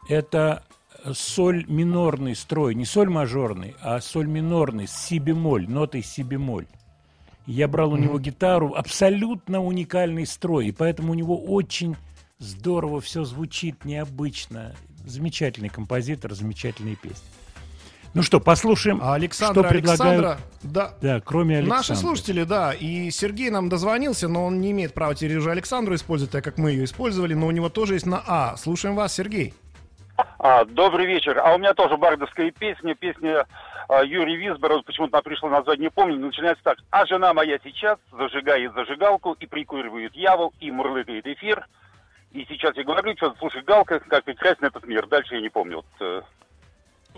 Это 0.08 0.64
соль 1.12 1.64
минорный 1.66 2.36
строй, 2.36 2.74
не 2.74 2.84
соль 2.84 3.08
мажорный, 3.08 3.74
а 3.80 4.00
соль 4.00 4.26
минорный 4.26 4.86
с 4.86 4.92
си 4.92 5.18
бемоль, 5.18 5.68
нотой 5.68 6.02
си 6.02 6.22
бемоль. 6.22 6.66
Я 7.46 7.66
брал 7.66 7.92
у 7.92 7.96
него 7.96 8.20
гитару, 8.20 8.74
абсолютно 8.74 9.62
уникальный 9.62 10.26
строй, 10.26 10.68
и 10.68 10.72
поэтому 10.72 11.10
у 11.12 11.14
него 11.14 11.36
очень 11.36 11.96
здорово 12.38 13.00
все 13.00 13.24
звучит, 13.24 13.84
необычно. 13.84 14.74
Замечательный 15.04 15.68
композитор, 15.68 16.34
замечательные 16.34 16.94
песни. 16.94 17.26
Ну 18.14 18.22
что, 18.22 18.40
послушаем, 18.40 19.00
А 19.02 19.14
Александра, 19.14 19.62
что 19.62 19.70
предлагают. 19.70 20.24
Александра, 20.24 20.38
да. 20.62 20.90
Да, 21.00 21.20
кроме 21.24 21.58
Александра. 21.58 21.76
Наши 21.78 21.94
слушатели, 21.96 22.44
да, 22.44 22.74
и 22.74 23.10
Сергей 23.10 23.48
нам 23.50 23.70
дозвонился, 23.70 24.28
но 24.28 24.44
он 24.44 24.60
не 24.60 24.72
имеет 24.72 24.92
права 24.92 25.14
теперь 25.14 25.38
уже 25.38 25.50
Александру 25.50 25.94
использовать, 25.94 26.30
так 26.30 26.44
как 26.44 26.58
мы 26.58 26.72
ее 26.72 26.84
использовали, 26.84 27.32
но 27.32 27.46
у 27.46 27.50
него 27.50 27.70
тоже 27.70 27.94
есть 27.94 28.06
на 28.06 28.22
А. 28.26 28.56
Слушаем 28.56 28.96
вас, 28.96 29.14
Сергей. 29.14 29.54
А, 30.38 30.64
добрый 30.64 31.06
вечер. 31.06 31.38
А 31.38 31.54
у 31.54 31.58
меня 31.58 31.72
тоже 31.72 31.96
бардовская 31.96 32.50
песня. 32.50 32.94
Песня 32.94 33.46
а, 33.88 34.04
Юрий 34.04 34.36
Висбор. 34.36 34.72
Вот 34.72 34.84
Почему-то 34.84 35.16
она 35.16 35.22
пришла 35.22 35.48
назвать, 35.48 35.78
не 35.78 35.88
помню. 35.90 36.18
Начинается 36.18 36.62
так. 36.62 36.78
А 36.90 37.06
жена 37.06 37.32
моя 37.32 37.58
сейчас 37.64 37.98
зажигает 38.10 38.74
зажигалку 38.74 39.32
и 39.40 39.46
прикуривает 39.46 40.14
явол, 40.14 40.52
и 40.60 40.70
мурлыкает 40.70 41.26
эфир. 41.26 41.66
И 42.32 42.44
сейчас 42.48 42.76
я 42.76 42.84
говорю, 42.84 43.14
что 43.16 43.34
слушай, 43.38 43.62
Галка, 43.62 44.00
как 44.00 44.24
прекрасен 44.24 44.64
этот 44.64 44.86
мир. 44.86 45.06
Дальше 45.06 45.34
я 45.34 45.40
не 45.40 45.48
помню. 45.48 45.76
Вот, 45.76 45.86
э, 46.00 46.22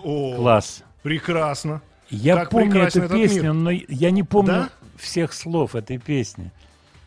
О, 0.04 0.36
Класс. 0.36 0.84
Прекрасно. 1.02 1.80
Я 2.10 2.36
Как 2.36 2.50
помню 2.50 2.82
эту 2.82 3.08
песню, 3.08 3.52
мир. 3.52 3.54
но 3.54 3.70
я 3.70 4.10
не 4.10 4.22
помню 4.22 4.52
Да? 4.52 4.68
всех 4.98 5.32
слов 5.32 5.74
этой 5.74 5.98
песни. 5.98 6.50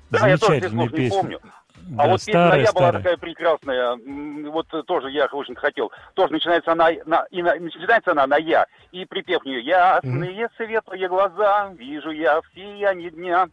Да, 0.09 0.27
я 0.27 0.37
тоже 0.37 0.59
всех 0.59 0.71
слов 0.71 0.91
не 0.91 0.97
песня. 0.97 1.19
помню. 1.21 1.39
Да, 1.75 2.03
а 2.03 2.07
вот 2.07 2.15
песня 2.19 2.31
старая, 2.33 2.59
«Я» 2.63 2.71
была 2.73 2.81
старая. 2.87 3.03
такая 3.03 3.17
прекрасная. 3.17 3.97
Вот 4.51 4.67
э, 4.73 4.83
тоже 4.83 5.09
я 5.11 5.25
очень 5.27 5.55
хотел. 5.55 5.91
Тоже 6.15 6.33
начинается 6.33 6.71
она 6.73 6.89
на, 7.05 7.23
и 7.31 7.41
на- 7.41 7.55
начинается 7.55 8.11
она 8.11 8.27
на 8.27 8.35
«Я». 8.37 8.65
И 8.91 9.05
припев 9.05 9.45
нее 9.45 9.61
«Ясные 9.61 10.49
светлые 10.57 11.07
глаза, 11.07 11.71
вижу 11.77 12.09
я 12.11 12.41
в 12.41 12.45
сиянии 12.53 13.09
дня». 13.09 13.47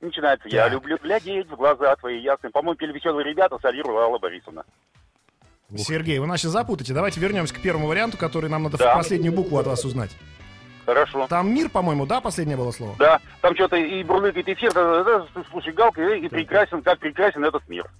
Начинается 0.00 0.46
«Я 0.48 0.64
Так. 0.64 0.74
люблю 0.74 0.98
глядеть 1.02 1.48
в 1.48 1.56
глаза 1.56 1.96
твои 1.96 2.20
ясные». 2.20 2.50
По-моему, 2.52 2.76
пели 2.76 2.92
«Веселые 2.92 3.24
ребята», 3.28 3.58
солировала 3.60 4.02
Алла 4.04 4.18
Борисовна. 4.18 4.62
Сергей, 5.76 6.18
вы 6.18 6.26
нас 6.26 6.40
сейчас 6.40 6.52
запутаете. 6.52 6.94
Давайте 6.94 7.20
вернемся 7.20 7.54
к 7.54 7.60
первому 7.60 7.86
варианту, 7.88 8.16
который 8.18 8.48
нам 8.48 8.62
надо 8.64 8.78
Да. 8.78 8.94
последнюю 8.94 9.32
букву 9.32 9.58
от 9.58 9.66
вас 9.66 9.84
узнать. 9.84 10.10
Хорошо. 10.84 11.26
Там 11.26 11.52
мир, 11.52 11.68
по-моему, 11.68 12.06
да, 12.06 12.20
последнее 12.20 12.56
было 12.56 12.70
слово? 12.70 12.94
Да, 12.98 13.20
там 13.42 13.54
что-то 13.56 13.74
и 13.74 14.04
бурлыкает 14.04 14.48
эфир, 14.48 14.72
да, 14.72 15.02
да, 15.02 15.18
да, 15.34 15.44
слушай, 15.50 15.72
Галка, 15.72 16.00
и, 16.00 16.24
и 16.24 16.28
прекрасен, 16.28 16.80
как 16.82 17.00
прекрасен 17.00 17.44
этот 17.44 17.68
мир. 17.68 17.90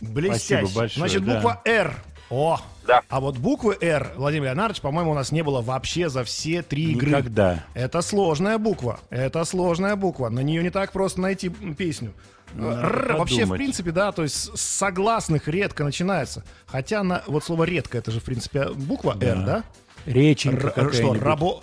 Блестяще. 0.00 0.66
Спасибо 0.66 0.80
большое, 0.80 0.98
Значит, 1.08 1.24
да. 1.24 1.34
буква 1.36 1.62
Р. 1.64 1.94
О! 2.30 2.58
Да. 2.86 3.02
А 3.08 3.20
вот 3.20 3.36
буквы 3.38 3.76
Р, 3.80 4.12
Владимир 4.16 4.46
Леонардович, 4.46 4.80
по-моему, 4.80 5.12
у 5.12 5.14
нас 5.14 5.30
не 5.30 5.42
было 5.42 5.60
вообще 5.62 6.08
за 6.08 6.24
все 6.24 6.62
три 6.62 6.92
игры. 6.92 7.08
Никогда. 7.10 7.64
Это 7.74 8.02
сложная 8.02 8.58
буква. 8.58 8.98
Это 9.10 9.44
сложная 9.44 9.94
буква. 9.94 10.28
На 10.28 10.40
нее 10.40 10.62
не 10.62 10.70
так 10.70 10.90
просто 10.90 11.20
найти 11.20 11.50
песню. 11.50 12.14
Надо 12.54 12.80
Р, 12.80 13.16
вообще, 13.18 13.44
в 13.44 13.52
принципе, 13.52 13.92
да, 13.92 14.12
то 14.12 14.22
есть 14.22 14.56
с 14.56 14.60
согласных 14.60 15.48
редко 15.48 15.84
начинается. 15.84 16.44
Хотя 16.66 17.02
на 17.02 17.22
вот 17.26 17.44
слово 17.44 17.64
редко, 17.64 17.98
это 17.98 18.10
же, 18.10 18.20
в 18.20 18.24
принципе, 18.24 18.68
буква 18.70 19.14
Да. 19.14 19.26
Р, 19.26 19.44
да? 19.44 19.64
Реченька 20.06 20.72
Р- 20.76 20.92
Что, 20.92 21.14
рабо... 21.14 21.62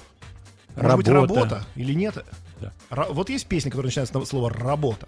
Может 0.76 0.98
быть, 0.98 1.08
Работа. 1.08 1.64
или 1.76 1.94
нет? 1.94 2.24
Да. 2.62 2.72
Ра- 2.92 3.12
Вот 3.12 3.30
есть 3.30 3.48
песня, 3.48 3.72
которая 3.72 3.88
начинается 3.88 4.18
на 4.18 4.26
слово 4.26 4.52
работа. 4.52 5.08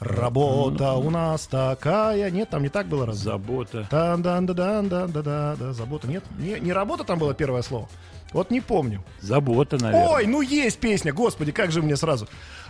Работа 0.00 0.92
у 0.92 1.10
нас 1.10 1.46
такая. 1.46 2.30
Нет, 2.30 2.50
там 2.50 2.62
не 2.62 2.68
так 2.68 2.86
было 2.86 3.06
раз. 3.06 3.16
Забота. 3.16 3.88
дан 3.90 4.22
да 4.22 4.40
дан 4.40 4.88
дан 4.88 5.10
да 5.10 5.22
да 5.22 5.56
да 5.56 5.72
Забота. 5.72 6.06
Нет? 6.06 6.24
Не, 6.38 6.60
не 6.60 6.72
работа 6.72 7.04
там 7.04 7.18
было 7.18 7.34
первое 7.34 7.62
слово. 7.62 7.88
Вот 8.32 8.50
не 8.50 8.60
помню. 8.60 9.02
Забота, 9.20 9.78
наверное. 9.82 10.08
Ой, 10.08 10.26
ну 10.26 10.40
есть 10.42 10.78
песня, 10.80 11.12
господи, 11.12 11.50
как 11.52 11.70
же 11.72 11.82
мне 11.82 11.96
сразу. 11.96 12.26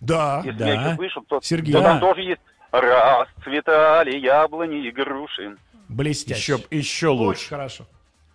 Да. 0.01 0.43
если 0.45 0.59
Да. 0.59 0.65
меня 0.67 0.87
еще 0.87 0.97
слышат, 0.97 1.27
то, 1.29 1.41
Сергей. 1.43 1.73
то 1.75 1.83
там 1.83 2.01
Да. 2.01 2.07
тоже 2.07 2.23
есть 2.23 2.41
«Расцветали 2.73 4.17
яблони 4.19 4.89
и 4.89 4.91
груши». 4.91 5.57
Блестяще. 5.89 6.55
Еще, 6.55 6.65
еще 6.71 7.09
Очень 7.11 7.19
лучше. 7.25 7.49
хорошо. 7.49 7.85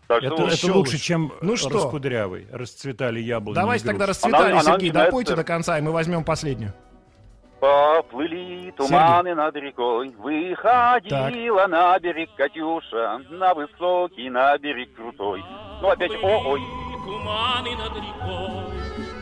Так 0.07 0.23
Это, 0.23 0.27
что 0.27 0.35
это 0.35 0.43
лучше, 0.51 0.71
лучше. 0.73 0.97
чем 0.97 1.33
Ну 1.41 1.55
что? 1.57 1.69
раскудрявый. 1.69 2.47
Расцветали 2.51 3.19
яблони. 3.19 3.55
Давайте 3.55 3.83
и 3.85 3.87
тогда 3.87 4.05
расцветали, 4.07 4.51
Она- 4.51 4.61
она 4.61 4.61
Сергей, 4.61 4.87
начинается- 4.89 5.11
допойте 5.11 5.35
до 5.35 5.43
конца, 5.43 5.77
и 5.77 5.81
мы 5.81 5.91
возьмем 5.91 6.23
последнюю. 6.23 6.73
Поплыли 7.59 8.71
туманы 8.77 9.35
над 9.35 9.55
рекой, 9.55 10.09
выходила 10.17 11.67
на 11.67 11.99
берег 11.99 12.29
Катюша, 12.37 13.21
на 13.29 13.53
высокий, 13.53 14.29
на 14.29 14.57
берег 14.57 14.95
крутой. 14.95 15.43
Ну 15.81 15.89
опять 15.89 16.11
ой-ой. 16.11 16.61
Туманы 17.05 17.75
над 17.75 17.95
рекой. 17.95 18.79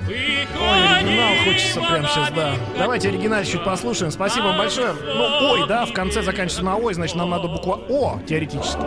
Ой, 0.07 0.97
оригинал 0.97 1.43
хочется 1.43 1.81
прямо 1.81 2.07
сейчас, 2.07 2.31
да. 2.31 2.53
Давайте 2.77 3.09
оригинал 3.09 3.43
чуть 3.43 3.63
послушаем. 3.63 4.11
Спасибо 4.11 4.45
вам 4.45 4.57
большое. 4.57 4.93
Ну, 4.93 5.51
ой, 5.51 5.67
да, 5.67 5.85
в 5.85 5.93
конце 5.93 6.21
заканчивается 6.21 6.63
на 6.63 6.77
ой, 6.77 6.93
значит, 6.93 7.15
нам 7.15 7.29
надо 7.29 7.47
буква 7.47 7.79
О, 7.89 8.19
теоретически. 8.27 8.81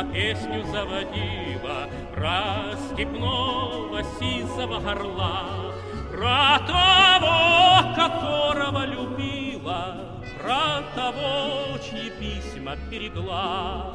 Выходила, 0.00 0.12
песню 0.12 0.64
заводила 0.64 1.88
Про 2.14 2.76
степного 2.92 4.02
сизого 4.18 4.80
горла 4.80 5.72
Про 6.10 6.58
того, 6.66 7.94
которого 7.94 8.86
любила 8.86 10.20
Про 10.42 10.82
того, 10.94 11.78
чьи 11.78 12.10
письма 12.18 12.76
берегла. 12.90 13.94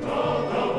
А, 0.00 0.77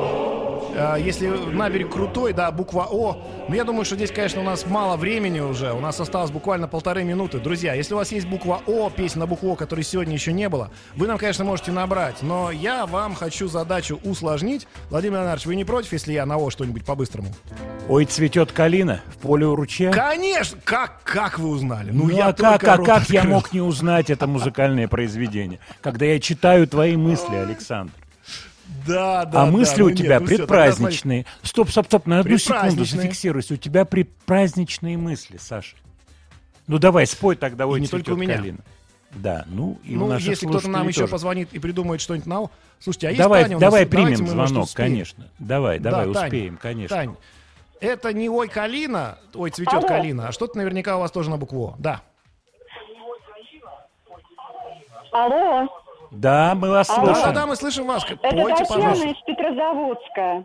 Если 0.98 1.26
на 1.26 1.68
берег 1.68 1.92
крутой, 1.92 2.32
да, 2.32 2.50
буква 2.50 2.86
О. 2.90 3.22
Но 3.48 3.54
я 3.54 3.64
думаю, 3.64 3.84
что 3.84 3.96
здесь, 3.96 4.10
конечно, 4.10 4.40
у 4.40 4.44
нас 4.44 4.66
мало 4.66 4.96
времени 4.96 5.40
уже. 5.40 5.72
У 5.72 5.80
нас 5.80 5.98
осталось 6.00 6.30
буквально 6.30 6.68
полторы 6.68 7.04
минуты. 7.04 7.38
Друзья, 7.38 7.74
если 7.74 7.94
у 7.94 7.96
вас 7.96 8.12
есть 8.12 8.26
буква 8.26 8.62
О, 8.66 8.90
песня 8.90 9.20
на 9.20 9.26
букву 9.26 9.52
О, 9.52 9.56
которой 9.56 9.82
сегодня 9.82 10.14
еще 10.14 10.32
не 10.32 10.48
было, 10.48 10.70
вы 10.94 11.06
нам, 11.06 11.18
конечно, 11.18 11.44
можете 11.44 11.72
набрать. 11.72 12.22
Но 12.22 12.50
я 12.50 12.86
вам 12.86 13.14
хочу 13.14 13.48
задачу 13.48 14.00
усложнить. 14.04 14.66
Владимир 14.90 15.18
Леонардович, 15.18 15.46
вы 15.46 15.56
не 15.56 15.64
против, 15.64 15.92
если 15.92 16.12
я 16.12 16.26
на 16.26 16.36
О 16.36 16.50
что-нибудь 16.50 16.84
по-быстрому? 16.84 17.28
Ой, 17.88 18.04
цветет 18.04 18.52
калина 18.52 19.02
в 19.08 19.18
поле 19.18 19.46
у 19.46 19.56
ручья. 19.56 19.90
Конечно! 19.90 20.58
Как, 20.64 21.00
как 21.02 21.38
вы 21.38 21.48
узнали? 21.48 21.90
Ну, 21.90 22.08
я 22.08 22.28
а 22.28 22.32
как, 22.32 22.62
а 22.64 22.78
как 22.78 23.10
я 23.10 23.24
мог 23.24 23.52
не 23.52 23.60
узнать 23.60 24.10
это 24.10 24.26
музыкальное 24.26 24.86
произведение, 24.86 25.58
когда 25.80 26.06
я 26.06 26.20
читаю 26.20 26.68
твои 26.68 26.96
мысли, 26.96 27.34
Александр? 27.46 27.92
Да, 28.86 29.24
да, 29.24 29.42
а 29.42 29.46
да, 29.46 29.46
мысли 29.46 29.80
ну 29.80 29.86
у 29.86 29.88
нет, 29.90 29.98
тебя 29.98 30.20
ну 30.20 30.26
всё, 30.26 30.36
тогда 30.36 30.46
предпраздничные. 30.46 31.26
Стоп, 31.42 31.70
стоп, 31.70 31.86
стоп, 31.86 32.06
на 32.06 32.20
одну 32.20 32.38
секунду 32.38 32.84
зафиксируйся. 32.84 33.54
У 33.54 33.56
тебя 33.56 33.84
предпраздничные 33.84 34.96
мысли, 34.96 35.36
Саша. 35.38 35.76
Ну 36.66 36.78
давай, 36.78 37.06
спой 37.06 37.36
тогда 37.36 37.66
«Ой, 37.66 37.78
И 37.78 37.82
не 37.82 37.88
только 37.88 38.10
у 38.10 38.16
меня. 38.16 38.36
калина». 38.36 38.58
Да, 39.12 39.44
ну 39.48 39.78
и 39.82 39.96
у 39.96 40.00
Ну, 40.00 40.06
наших 40.06 40.28
если 40.28 40.46
кто-то 40.46 40.68
нам 40.68 40.86
еще 40.86 41.00
тоже. 41.00 41.10
позвонит 41.12 41.52
и 41.52 41.58
придумает 41.58 42.00
что-нибудь 42.00 42.26
на 42.26 42.42
О. 42.42 42.50
Слушайте, 42.78 43.08
а 43.08 43.10
есть 43.10 43.20
Давай, 43.22 43.42
Таня 43.42 43.56
у 43.56 43.60
нас? 43.60 43.68
давай 43.68 43.84
Давайте 43.84 44.14
примем 44.16 44.36
может, 44.36 44.50
звонок, 44.50 44.68
конечно. 44.72 45.28
Давай, 45.40 45.78
Да, 45.80 45.90
давай, 45.90 46.14
Тань, 46.14 46.24
успеем, 46.26 46.56
конечно. 46.56 46.96
Тань, 46.96 47.16
это 47.80 48.12
не 48.12 48.28
ой 48.30 48.46
калина, 48.48 49.18
ой 49.34 49.50
цветет 49.50 49.74
Алло. 49.74 49.88
калина, 49.88 50.28
а 50.28 50.32
что-то 50.32 50.56
наверняка 50.58 50.96
у 50.96 51.00
вас 51.00 51.10
тоже 51.10 51.28
на 51.28 51.38
букву 51.38 51.70
О. 51.70 51.74
Да. 51.78 52.02
Алло, 55.12 55.66
Да, 56.10 56.54
мы 56.56 56.70
вас 56.70 56.90
Алло. 56.90 57.06
Да, 57.06 57.14
слушаем. 57.14 57.34
да, 57.34 57.46
мы 57.46 57.56
слышим 57.56 57.86
вас. 57.86 58.04
это 58.04 58.16
Пойте, 58.16 58.64
Татьяна 58.64 58.66
пожалуйста. 58.66 59.06
из 59.08 59.16
Петрозаводска. 59.24 60.44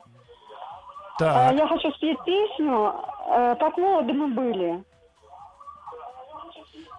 Так. 1.18 1.54
Э, 1.54 1.56
Я 1.58 1.68
хочу 1.68 1.92
спеть 1.94 2.18
песню 2.26 2.94
э, 3.30 3.56
«Как 3.60 3.78
молоды 3.78 4.14
мы 4.14 4.28
были». 4.28 4.84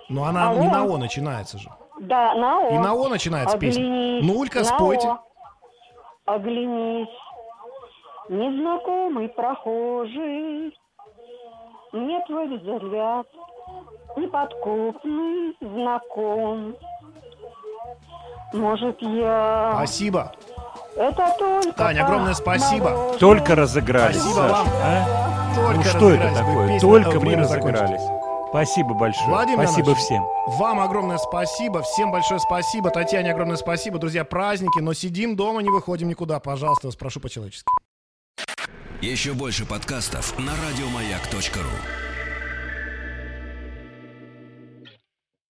Но 0.08 0.24
она 0.24 0.50
Алло. 0.50 0.60
не 0.62 0.68
на 0.68 0.84
О 0.84 0.96
начинается 0.98 1.58
же. 1.58 1.68
Да, 2.00 2.34
на 2.34 2.58
О. 2.60 2.70
И 2.70 2.78
на 2.78 2.92
О 2.94 3.08
начинается 3.08 3.58
песня. 3.58 3.82
Оглянись, 3.82 4.24
Ну, 4.26 4.38
Улька, 4.40 4.58
на 4.60 4.64
спойте. 4.64 5.08
О. 5.08 5.18
Оглянись, 6.26 7.08
незнакомый 8.28 9.28
прохожий, 9.28 10.76
Мне 11.92 12.20
твой 12.26 12.48
взгляд 12.56 13.26
неподкупный 14.16 15.56
знаком. 15.60 16.74
Может, 18.56 18.96
я... 19.02 19.72
Спасибо. 19.76 20.32
Это 20.96 21.34
только... 21.38 21.72
Таня, 21.72 22.04
огромное 22.04 22.34
спасибо. 22.34 22.90
морозу. 22.90 23.18
Только 23.18 23.54
разыгрались, 23.54 24.16
Спасибо 24.16 24.34
Саша, 24.34 24.52
вам. 24.52 24.68
а? 24.82 25.52
Только 25.54 25.76
ну 25.76 25.82
что 25.84 26.10
это 26.10 26.22
разыгрались. 26.22 26.38
такое? 26.38 26.80
Только 26.80 27.20
мы 27.20 27.34
разыгрались. 27.36 28.00
Спасибо 28.48 28.94
большое. 28.94 29.28
Владимир 29.28 29.66
Спасибо 29.66 29.88
Иванович, 29.88 30.04
всем. 30.04 30.24
Вам 30.58 30.80
огромное 30.80 31.18
спасибо, 31.18 31.82
всем 31.82 32.10
большое 32.12 32.40
спасибо, 32.40 32.90
Татьяне 32.90 33.32
огромное 33.32 33.56
спасибо, 33.56 33.98
друзья, 33.98 34.24
праздники, 34.24 34.78
но 34.78 34.94
сидим 34.94 35.36
дома, 35.36 35.60
не 35.60 35.68
выходим 35.68 36.08
никуда, 36.08 36.40
пожалуйста, 36.40 36.86
вас 36.86 36.96
прошу 36.96 37.20
по-человечески. 37.20 37.68
Еще 39.02 39.34
больше 39.34 39.66
подкастов 39.66 40.38
на 40.38 40.52
радиомаяк.ру. 40.52 42.05